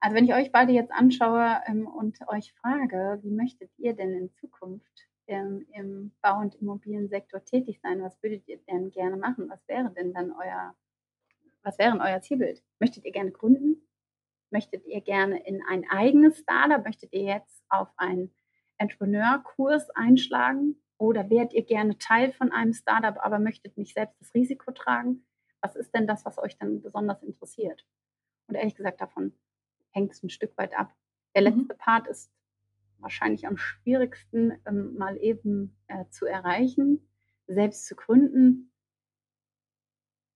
[0.00, 4.14] Also wenn ich euch beide jetzt anschaue ähm, und euch frage, wie möchtet ihr denn
[4.14, 8.00] in Zukunft ähm, im Bau- und Immobiliensektor tätig sein?
[8.00, 9.50] Was würdet ihr denn gerne machen?
[9.50, 10.74] Was wäre denn dann euer,
[11.64, 12.62] was wäre euer Zielbild?
[12.80, 13.86] Möchtet ihr gerne gründen?
[14.48, 16.82] Möchtet ihr gerne in ein eigenes Startup?
[16.82, 18.32] Möchtet ihr jetzt auf einen
[18.78, 20.76] Entrepreneur-Kurs einschlagen?
[20.98, 25.24] Oder wärt ihr gerne Teil von einem Startup, aber möchtet nicht selbst das Risiko tragen?
[25.60, 27.86] Was ist denn das, was euch dann besonders interessiert?
[28.48, 29.32] Und ehrlich gesagt, davon
[29.90, 30.94] hängt es ein Stück weit ab.
[31.34, 31.58] Der mhm.
[31.58, 31.78] letzte mhm.
[31.78, 32.32] Part ist
[32.98, 37.08] wahrscheinlich am schwierigsten ähm, mal eben äh, zu erreichen.
[37.46, 38.72] Selbst zu gründen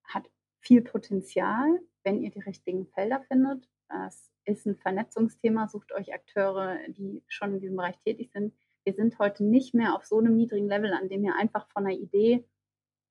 [0.04, 0.30] hat
[0.60, 3.68] viel Potenzial, wenn ihr die richtigen Felder findet.
[4.06, 5.68] Es ist ein Vernetzungsthema.
[5.68, 8.54] Sucht euch Akteure, die schon in diesem Bereich tätig sind.
[8.84, 11.86] Wir sind heute nicht mehr auf so einem niedrigen Level, an dem ihr einfach von
[11.86, 12.44] einer Idee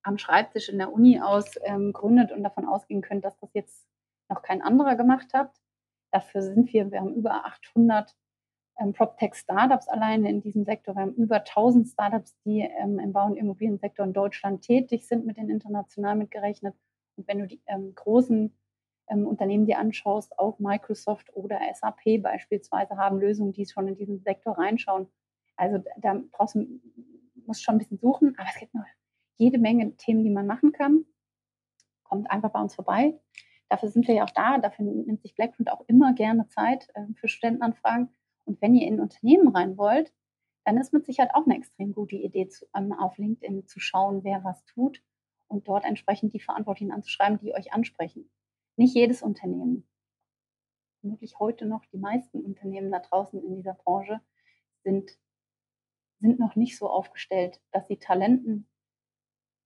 [0.04, 3.88] am Schreibtisch in der Uni aus ähm, gründet und davon ausgehen könnt, dass das jetzt
[4.30, 5.52] noch kein anderer gemacht hat.
[6.12, 8.16] Dafür sind wir, wir haben über 800
[8.80, 10.96] ähm, PropTech-Startups alleine in diesem Sektor.
[10.96, 15.26] Wir haben über 1000 Startups, die ähm, im Bau- und Immobiliensektor in Deutschland tätig sind,
[15.26, 16.76] mit den international mitgerechnet.
[17.16, 18.54] Und wenn du die ähm, großen
[19.12, 24.22] ähm, Unternehmen dir anschaust, auch Microsoft oder SAP beispielsweise haben Lösungen, die schon in diesen
[24.22, 25.08] Sektor reinschauen.
[25.58, 26.66] Also da brauchst du,
[27.46, 28.86] musst schon ein bisschen suchen, aber es gibt noch
[29.38, 31.06] jede Menge Themen, die man machen kann.
[32.04, 33.20] Kommt einfach bei uns vorbei.
[33.70, 34.58] Dafür sind wir ja auch da.
[34.58, 38.10] Dafür nimmt sich Blackfront auch immer gerne Zeit äh, für Studentenanfragen.
[38.46, 40.14] Und wenn ihr in Unternehmen rein wollt,
[40.66, 44.24] dann ist mit Sicherheit auch eine extrem gute Idee, zu, ähm, auf LinkedIn zu schauen,
[44.24, 45.02] wer was tut
[45.48, 48.30] und dort entsprechend die Verantwortlichen anzuschreiben, die euch ansprechen.
[48.76, 49.88] Nicht jedes Unternehmen,
[51.02, 54.22] vermutlich heute noch die meisten Unternehmen da draußen in dieser Branche
[54.84, 55.12] sind,
[56.20, 58.68] sind noch nicht so aufgestellt, dass sie Talenten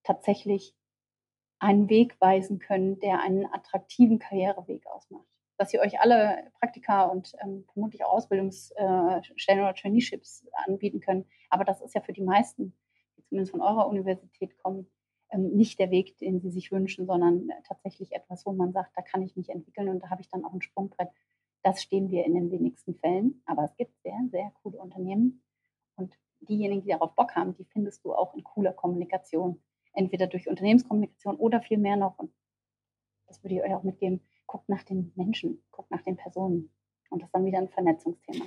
[0.04, 0.76] tatsächlich
[1.60, 5.28] einen Weg weisen können, der einen attraktiven Karriereweg ausmacht.
[5.58, 11.26] Dass ihr euch alle Praktika und ähm, vermutlich auch Ausbildungsstellen äh, oder Traineeships anbieten können.
[11.50, 12.76] Aber das ist ja für die meisten,
[13.18, 14.88] die zumindest von eurer Universität kommen,
[15.38, 19.22] nicht der Weg, den sie sich wünschen, sondern tatsächlich etwas, wo man sagt, da kann
[19.22, 21.10] ich mich entwickeln und da habe ich dann auch ein Sprungbrett.
[21.64, 23.42] Das stehen wir in den wenigsten Fällen.
[23.46, 25.42] Aber es gibt sehr, sehr coole Unternehmen.
[25.96, 29.62] Und diejenigen, die darauf Bock haben, die findest du auch in cooler Kommunikation
[29.94, 32.20] entweder durch Unternehmenskommunikation oder viel mehr noch.
[32.20, 32.32] Und
[33.28, 34.22] das würde ich euch auch mitgeben.
[34.46, 36.70] Guckt nach den Menschen, guckt nach den Personen.
[37.10, 38.46] Und das ist dann wieder ein Vernetzungsthema.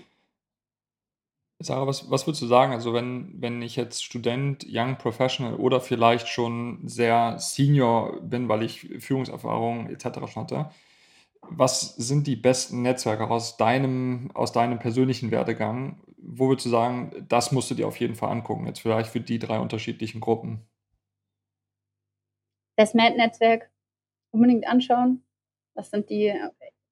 [1.61, 2.73] Sarah, was, was würdest du sagen?
[2.73, 8.63] Also, wenn, wenn ich jetzt Student, Young Professional oder vielleicht schon sehr Senior bin, weil
[8.63, 10.31] ich Führungserfahrung etc.
[10.31, 10.71] schon hatte,
[11.43, 16.01] was sind die besten Netzwerke aus deinem, aus deinem persönlichen Werdegang?
[16.17, 19.21] Wo würdest du sagen, das musst du dir auf jeden Fall angucken, jetzt vielleicht für
[19.21, 20.69] die drei unterschiedlichen Gruppen?
[22.79, 23.71] das MAD-Netzwerk
[24.31, 25.25] unbedingt anschauen.
[25.75, 26.33] Das sind die.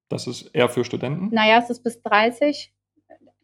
[0.09, 1.35] Das ist eher für Studenten?
[1.35, 2.73] Naja, es ist bis 30.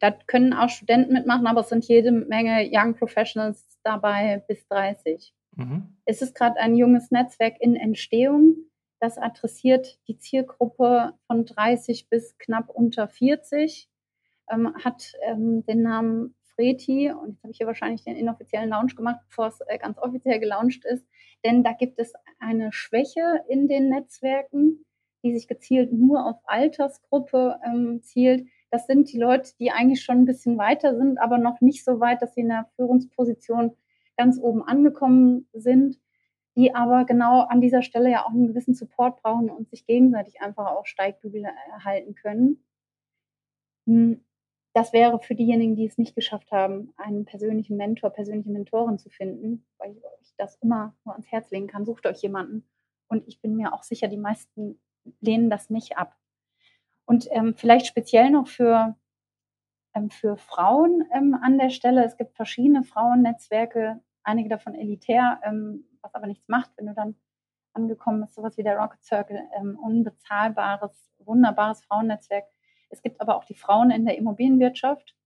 [0.02, 5.32] Da können auch Studenten mitmachen, aber es sind jede Menge Young Professionals dabei bis 30.
[5.54, 5.96] Mhm.
[6.04, 8.56] Es ist gerade ein junges Netzwerk in Entstehung.
[8.98, 13.88] Das adressiert die Zielgruppe von 30 bis knapp unter 40.
[14.50, 18.96] Ähm, hat ähm, den Namen Freti und jetzt habe ich hier wahrscheinlich den inoffiziellen Launch
[18.96, 21.06] gemacht, bevor es äh, ganz offiziell gelauncht ist.
[21.44, 24.84] Denn da gibt es eine Schwäche in den Netzwerken,
[25.22, 28.48] die sich gezielt nur auf Altersgruppe ähm, zielt.
[28.72, 32.00] Das sind die Leute, die eigentlich schon ein bisschen weiter sind, aber noch nicht so
[32.00, 33.76] weit, dass sie in der Führungsposition
[34.16, 36.00] ganz oben angekommen sind,
[36.56, 40.40] die aber genau an dieser Stelle ja auch einen gewissen Support brauchen und sich gegenseitig
[40.40, 42.64] einfach auch Steigbügel erhalten können.
[43.86, 44.24] Hm,
[44.72, 49.10] das wäre für diejenigen, die es nicht geschafft haben, einen persönlichen Mentor, persönliche Mentorin zu
[49.10, 52.66] finden, weil ich euch das immer nur ans Herz legen kann, sucht euch jemanden.
[53.08, 54.80] Und ich bin mir auch sicher, die meisten
[55.20, 56.16] lehnen das nicht ab.
[57.04, 58.96] Und ähm, vielleicht speziell noch für,
[59.94, 62.04] ähm, für Frauen ähm, an der Stelle.
[62.04, 67.16] Es gibt verschiedene Frauennetzwerke, einige davon elitär, ähm, was aber nichts macht, wenn du dann
[67.74, 72.44] angekommen bist, sowas wie der Rocket Circle, ähm, unbezahlbares, wunderbares Frauennetzwerk
[72.92, 75.16] es gibt aber auch die Frauen in der Immobilienwirtschaft.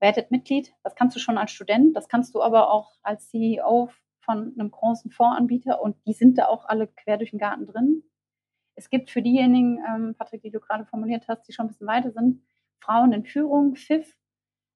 [0.00, 3.90] Werdet Mitglied, das kannst du schon als Student, das kannst du aber auch als CEO
[4.20, 8.02] von einem großen Fondsanbieter und die sind da auch alle quer durch den Garten drin.
[8.76, 11.86] Es gibt für diejenigen, ähm, Patrick, die du gerade formuliert hast, die schon ein bisschen
[11.86, 12.42] weiter sind,
[12.80, 14.16] Frauen in Führung, FIF,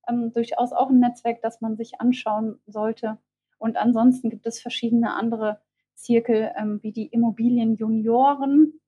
[0.08, 3.18] ähm, durchaus auch ein Netzwerk, das man sich anschauen sollte.
[3.58, 5.60] Und ansonsten gibt es verschiedene andere
[5.94, 8.80] Zirkel, ähm, wie die Immobilienjunioren,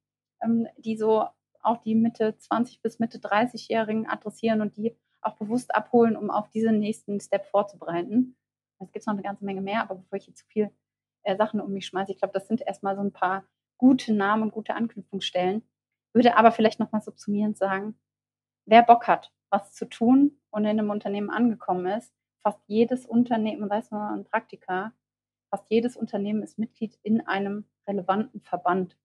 [0.43, 1.27] ähm, die so
[1.63, 6.49] auch die Mitte 20 bis Mitte 30-Jährigen adressieren und die auch bewusst abholen, um auf
[6.51, 8.37] diesen nächsten Step vorzubereiten.
[8.79, 10.71] Es gibt noch eine ganze Menge mehr, aber bevor ich hier zu viel
[11.23, 13.45] äh, Sachen um mich schmeiße, ich glaube, das sind erstmal so ein paar
[13.81, 15.63] gute Namen gute Anknüpfungsstellen.
[16.13, 17.99] würde aber vielleicht nochmal subsumierend sagen,
[18.67, 22.13] wer Bock hat, was zu tun und in einem Unternehmen angekommen ist,
[22.43, 24.93] fast jedes Unternehmen, sei es nur ein Praktika,
[25.49, 28.99] fast jedes Unternehmen ist Mitglied in einem relevanten Verband,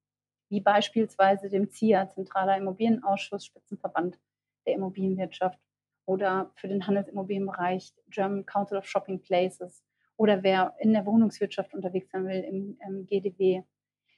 [0.49, 4.19] wie beispielsweise dem ZIA, Zentraler Immobilienausschuss, Spitzenverband
[4.67, 5.59] der Immobilienwirtschaft
[6.05, 9.85] oder für den Handelsimmobilienbereich German Council of Shopping Places
[10.17, 13.63] oder wer in der Wohnungswirtschaft unterwegs sein will im, im GDW,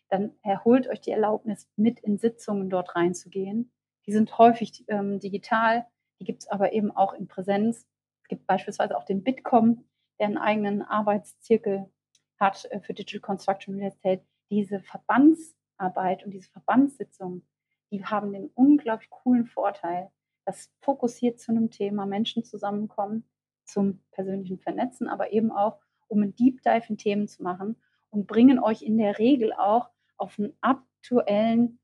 [0.09, 3.71] dann erholt euch die Erlaubnis, mit in Sitzungen dort reinzugehen.
[4.05, 5.85] Die sind häufig ähm, digital,
[6.19, 7.85] die gibt es aber eben auch in Präsenz.
[8.23, 9.85] Es gibt beispielsweise auch den Bitkom,
[10.19, 11.91] der einen eigenen Arbeitszirkel
[12.39, 14.23] hat äh, für Digital Construction Real Estate.
[14.49, 17.45] Diese Verbandsarbeit und diese Verbandssitzungen,
[17.91, 20.09] die haben den unglaublich coolen Vorteil,
[20.45, 23.29] dass fokussiert zu einem Thema Menschen zusammenkommen,
[23.65, 27.75] zum persönlichen Vernetzen, aber eben auch, um einen Deep Dive in Themen zu machen
[28.09, 31.79] und bringen euch in der Regel auch auf einen aktuellen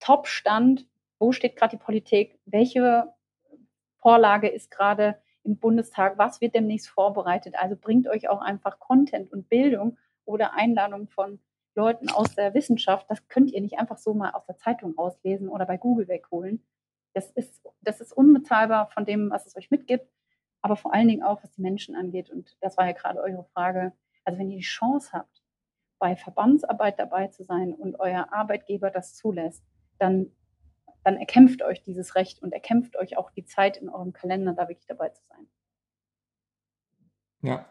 [0.00, 0.86] Top-Stand,
[1.18, 3.12] wo steht gerade die Politik, welche
[3.98, 7.54] Vorlage ist gerade im Bundestag, was wird demnächst vorbereitet.
[7.56, 11.38] Also bringt euch auch einfach Content und Bildung oder Einladung von
[11.74, 13.06] Leuten aus der Wissenschaft.
[13.08, 16.64] Das könnt ihr nicht einfach so mal aus der Zeitung auslesen oder bei Google wegholen.
[17.14, 20.10] Das ist, das ist unbezahlbar von dem, was es euch mitgibt,
[20.60, 22.30] aber vor allen Dingen auch, was die Menschen angeht.
[22.30, 23.92] Und das war ja gerade eure Frage.
[24.24, 25.42] Also wenn ihr die Chance habt,
[25.98, 29.64] bei Verbandsarbeit dabei zu sein und euer Arbeitgeber das zulässt,
[29.98, 30.30] dann,
[31.04, 34.68] dann erkämpft euch dieses Recht und erkämpft euch auch die Zeit in eurem Kalender, da
[34.68, 35.46] wirklich dabei zu sein.
[37.42, 37.66] Ja.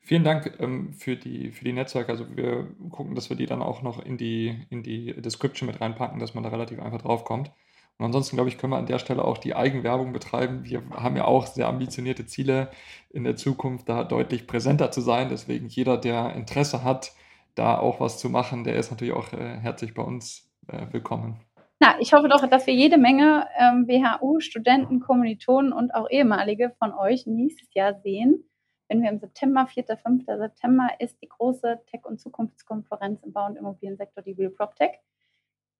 [0.00, 2.10] Vielen Dank ähm, für, die, für die Netzwerke.
[2.10, 5.80] Also wir gucken, dass wir die dann auch noch in die, in die Description mit
[5.80, 7.50] reinpacken, dass man da relativ einfach drauf kommt.
[7.98, 10.64] Und ansonsten, glaube ich, können wir an der Stelle auch die Eigenwerbung betreiben.
[10.64, 12.70] Wir haben ja auch sehr ambitionierte Ziele
[13.10, 15.28] in der Zukunft, da deutlich präsenter zu sein.
[15.30, 17.12] Deswegen jeder, der Interesse hat,
[17.58, 21.40] da auch was zu machen, der ist natürlich auch äh, herzlich bei uns äh, willkommen.
[21.80, 26.92] Na, ich hoffe doch, dass wir jede Menge ähm, WHU-Studenten, Kommilitonen und auch ehemalige von
[26.92, 28.44] euch nächstes Jahr sehen.
[28.88, 30.24] Wenn wir im September, 4., 5.
[30.26, 34.98] September, ist die große Tech- und Zukunftskonferenz im Bau- und Immobiliensektor, die Real PropTech.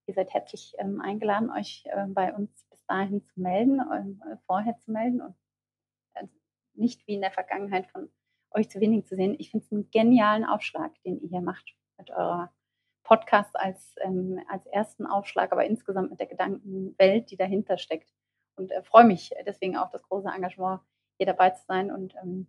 [0.05, 4.77] Ihr seid herzlich ähm, eingeladen, euch äh, bei uns bis dahin zu melden, äh, vorher
[4.77, 5.35] zu melden und
[6.13, 6.27] äh,
[6.75, 8.09] nicht wie in der Vergangenheit von
[8.51, 9.35] euch zu wenig zu sehen.
[9.39, 12.51] Ich finde es einen genialen Aufschlag, den ihr hier macht mit eurer
[13.03, 18.13] Podcast als, ähm, als ersten Aufschlag, aber insgesamt mit der Gedankenwelt, die dahinter steckt.
[18.55, 20.81] Und äh, freue mich deswegen auch das große Engagement,
[21.17, 22.47] hier dabei zu sein und ähm,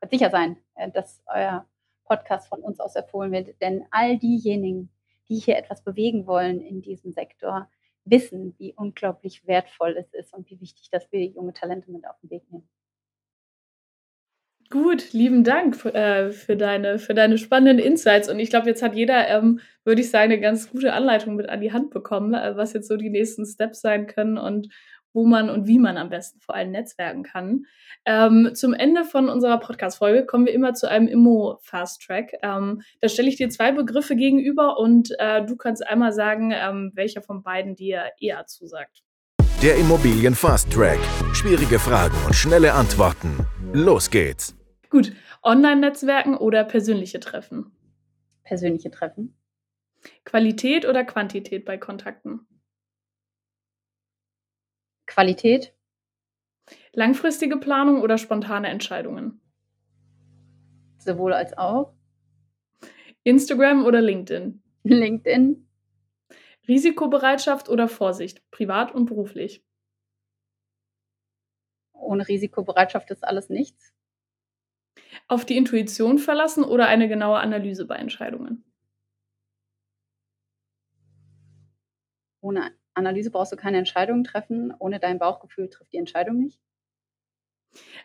[0.00, 1.66] wird sicher sein, äh, dass euer
[2.04, 3.60] Podcast von uns aus empfohlen wird.
[3.60, 4.90] Denn all diejenigen,
[5.28, 7.68] die hier etwas bewegen wollen in diesem Sektor,
[8.04, 12.18] wissen, wie unglaublich wertvoll es ist und wie wichtig, dass wir junge Talente mit auf
[12.20, 12.68] den Weg nehmen.
[14.74, 18.28] Gut, lieben Dank äh, für, deine, für deine spannenden Insights.
[18.28, 21.48] Und ich glaube, jetzt hat jeder, ähm, würde ich sagen, eine ganz gute Anleitung mit
[21.48, 24.74] an die Hand bekommen, äh, was jetzt so die nächsten Steps sein können und
[25.12, 27.66] wo man und wie man am besten vor allem netzwerken kann.
[28.04, 32.32] Ähm, zum Ende von unserer Podcast-Folge kommen wir immer zu einem Immo-Fast-Track.
[32.42, 36.90] Ähm, da stelle ich dir zwei Begriffe gegenüber und äh, du kannst einmal sagen, ähm,
[36.96, 39.04] welcher von beiden dir eher zusagt.
[39.62, 40.98] Der Immobilien Fast Track.
[41.32, 43.46] Schwierige Fragen und schnelle Antworten.
[43.72, 44.56] Los geht's.
[44.94, 47.72] Gut, Online-Netzwerken oder persönliche Treffen?
[48.44, 49.36] Persönliche Treffen.
[50.24, 52.46] Qualität oder Quantität bei Kontakten?
[55.06, 55.74] Qualität.
[56.92, 59.40] Langfristige Planung oder spontane Entscheidungen?
[60.98, 61.92] Sowohl als auch.
[63.24, 64.62] Instagram oder LinkedIn?
[64.84, 65.68] LinkedIn.
[66.68, 69.64] Risikobereitschaft oder Vorsicht, privat und beruflich?
[71.94, 73.92] Ohne Risikobereitschaft ist alles nichts.
[75.28, 78.64] Auf die Intuition verlassen oder eine genaue Analyse bei Entscheidungen?
[82.40, 84.72] Ohne Analyse brauchst du keine Entscheidungen treffen.
[84.78, 86.60] Ohne dein Bauchgefühl trifft die Entscheidung nicht.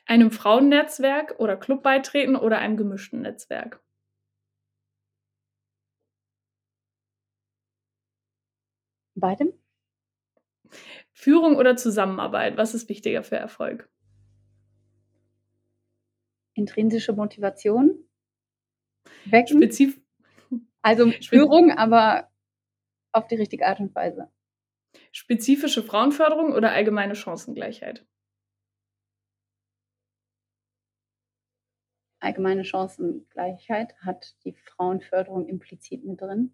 [0.05, 3.79] Einem Frauennetzwerk oder Club beitreten oder einem gemischten Netzwerk?
[9.15, 9.53] Beidem.
[11.13, 13.87] Führung oder Zusammenarbeit, was ist wichtiger für Erfolg?
[16.59, 18.07] Intrinsische Motivation
[19.25, 19.61] wecken.
[19.61, 19.99] Spezif
[20.81, 22.29] also Führung, aber
[23.11, 24.31] auf die richtige Art und Weise.
[25.11, 28.05] Spezifische Frauenförderung oder allgemeine Chancengleichheit?
[32.21, 36.53] Allgemeine Chancengleichheit hat die Frauenförderung implizit mit drin.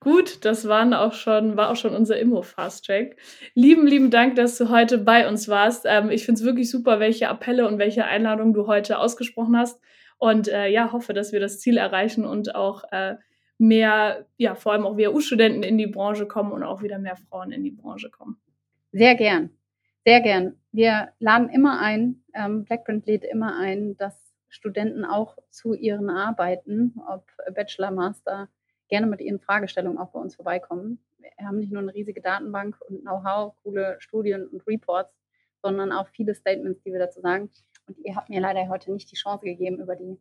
[0.00, 3.16] Gut, das waren auch schon, war auch schon unser Immo-Fast-Track.
[3.54, 5.86] Lieben, lieben Dank, dass du heute bei uns warst.
[5.88, 9.80] Ähm, ich finde es wirklich super, welche Appelle und welche Einladungen du heute ausgesprochen hast.
[10.18, 13.16] Und äh, ja, hoffe, dass wir das Ziel erreichen und auch äh,
[13.58, 17.52] mehr, ja, vor allem auch WHU-Studenten in die Branche kommen und auch wieder mehr Frauen
[17.52, 18.36] in die Branche kommen.
[18.92, 19.50] Sehr gern,
[20.04, 20.56] sehr gern.
[20.72, 26.94] Wir laden immer ein, ähm, Blackprint lädt immer ein, dass Studenten auch zu ihren Arbeiten,
[27.08, 28.48] ob Bachelor, Master,
[28.88, 31.04] gerne mit ihren Fragestellungen auch bei uns vorbeikommen.
[31.18, 35.14] Wir haben nicht nur eine riesige Datenbank und Know-how, coole Studien und Reports,
[35.62, 37.50] sondern auch viele Statements, die wir dazu sagen.
[37.86, 40.18] Und ihr habt mir leider heute nicht die Chance gegeben, über die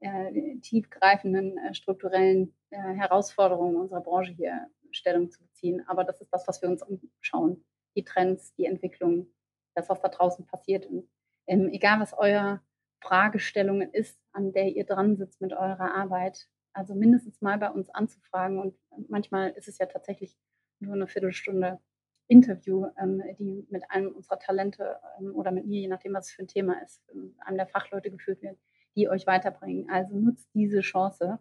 [0.00, 5.82] äh, tiefgreifenden äh, strukturellen äh, Herausforderungen unserer Branche hier Stellung zu beziehen.
[5.86, 7.64] Aber das ist das, was wir uns umschauen.
[7.94, 9.28] Die Trends, die Entwicklung,
[9.74, 10.86] das, was da draußen passiert.
[10.86, 11.08] Und
[11.46, 12.62] ähm, egal, was euer
[13.00, 17.90] Fragestellungen ist, an der ihr dran sitzt mit eurer Arbeit, also mindestens mal bei uns
[17.90, 18.60] anzufragen.
[18.60, 18.76] Und
[19.08, 20.36] manchmal ist es ja tatsächlich
[20.78, 21.80] nur eine Viertelstunde
[22.28, 26.32] Interview, ähm, die mit einem unserer Talente ähm, oder mit mir, je nachdem, was es
[26.32, 28.58] für ein Thema ist, ähm, einem der Fachleute geführt wird,
[28.96, 29.88] die euch weiterbringen.
[29.90, 31.38] Also nutzt diese Chance,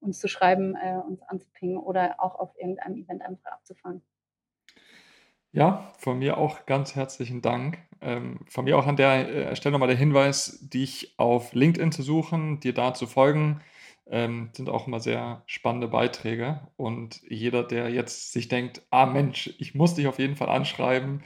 [0.00, 4.02] uns zu schreiben, äh, uns anzupingen oder auch auf irgendeinem Event einfach abzufahren.
[5.52, 7.78] Ja, von mir auch ganz herzlichen Dank.
[8.00, 12.02] Ähm, von mir auch an der äh, Stelle nochmal der Hinweis, dich auf LinkedIn zu
[12.02, 13.60] suchen, dir da zu folgen.
[14.10, 16.60] Ähm, sind auch immer sehr spannende Beiträge.
[16.76, 21.22] Und jeder, der jetzt sich denkt, ah Mensch, ich muss dich auf jeden Fall anschreiben,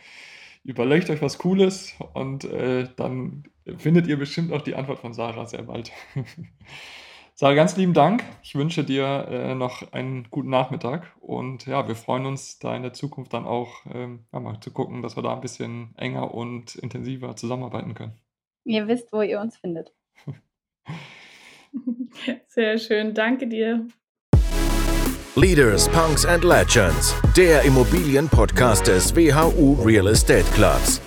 [0.65, 3.45] überlegt euch was Cooles und äh, dann
[3.77, 5.93] findet ihr bestimmt auch die Antwort von Sarah sehr bald.
[7.35, 8.23] Sarah, ganz lieben Dank.
[8.43, 12.83] Ich wünsche dir äh, noch einen guten Nachmittag und ja, wir freuen uns da in
[12.83, 16.33] der Zukunft dann auch ähm, ja, mal zu gucken, dass wir da ein bisschen enger
[16.33, 18.21] und intensiver zusammenarbeiten können.
[18.65, 19.93] Ihr wisst, wo ihr uns findet.
[22.49, 23.87] Sehr schön, danke dir.
[25.37, 31.01] Leaders, Punks and Legends, der Immobilienpodcast des WHU Real Estate Clubs.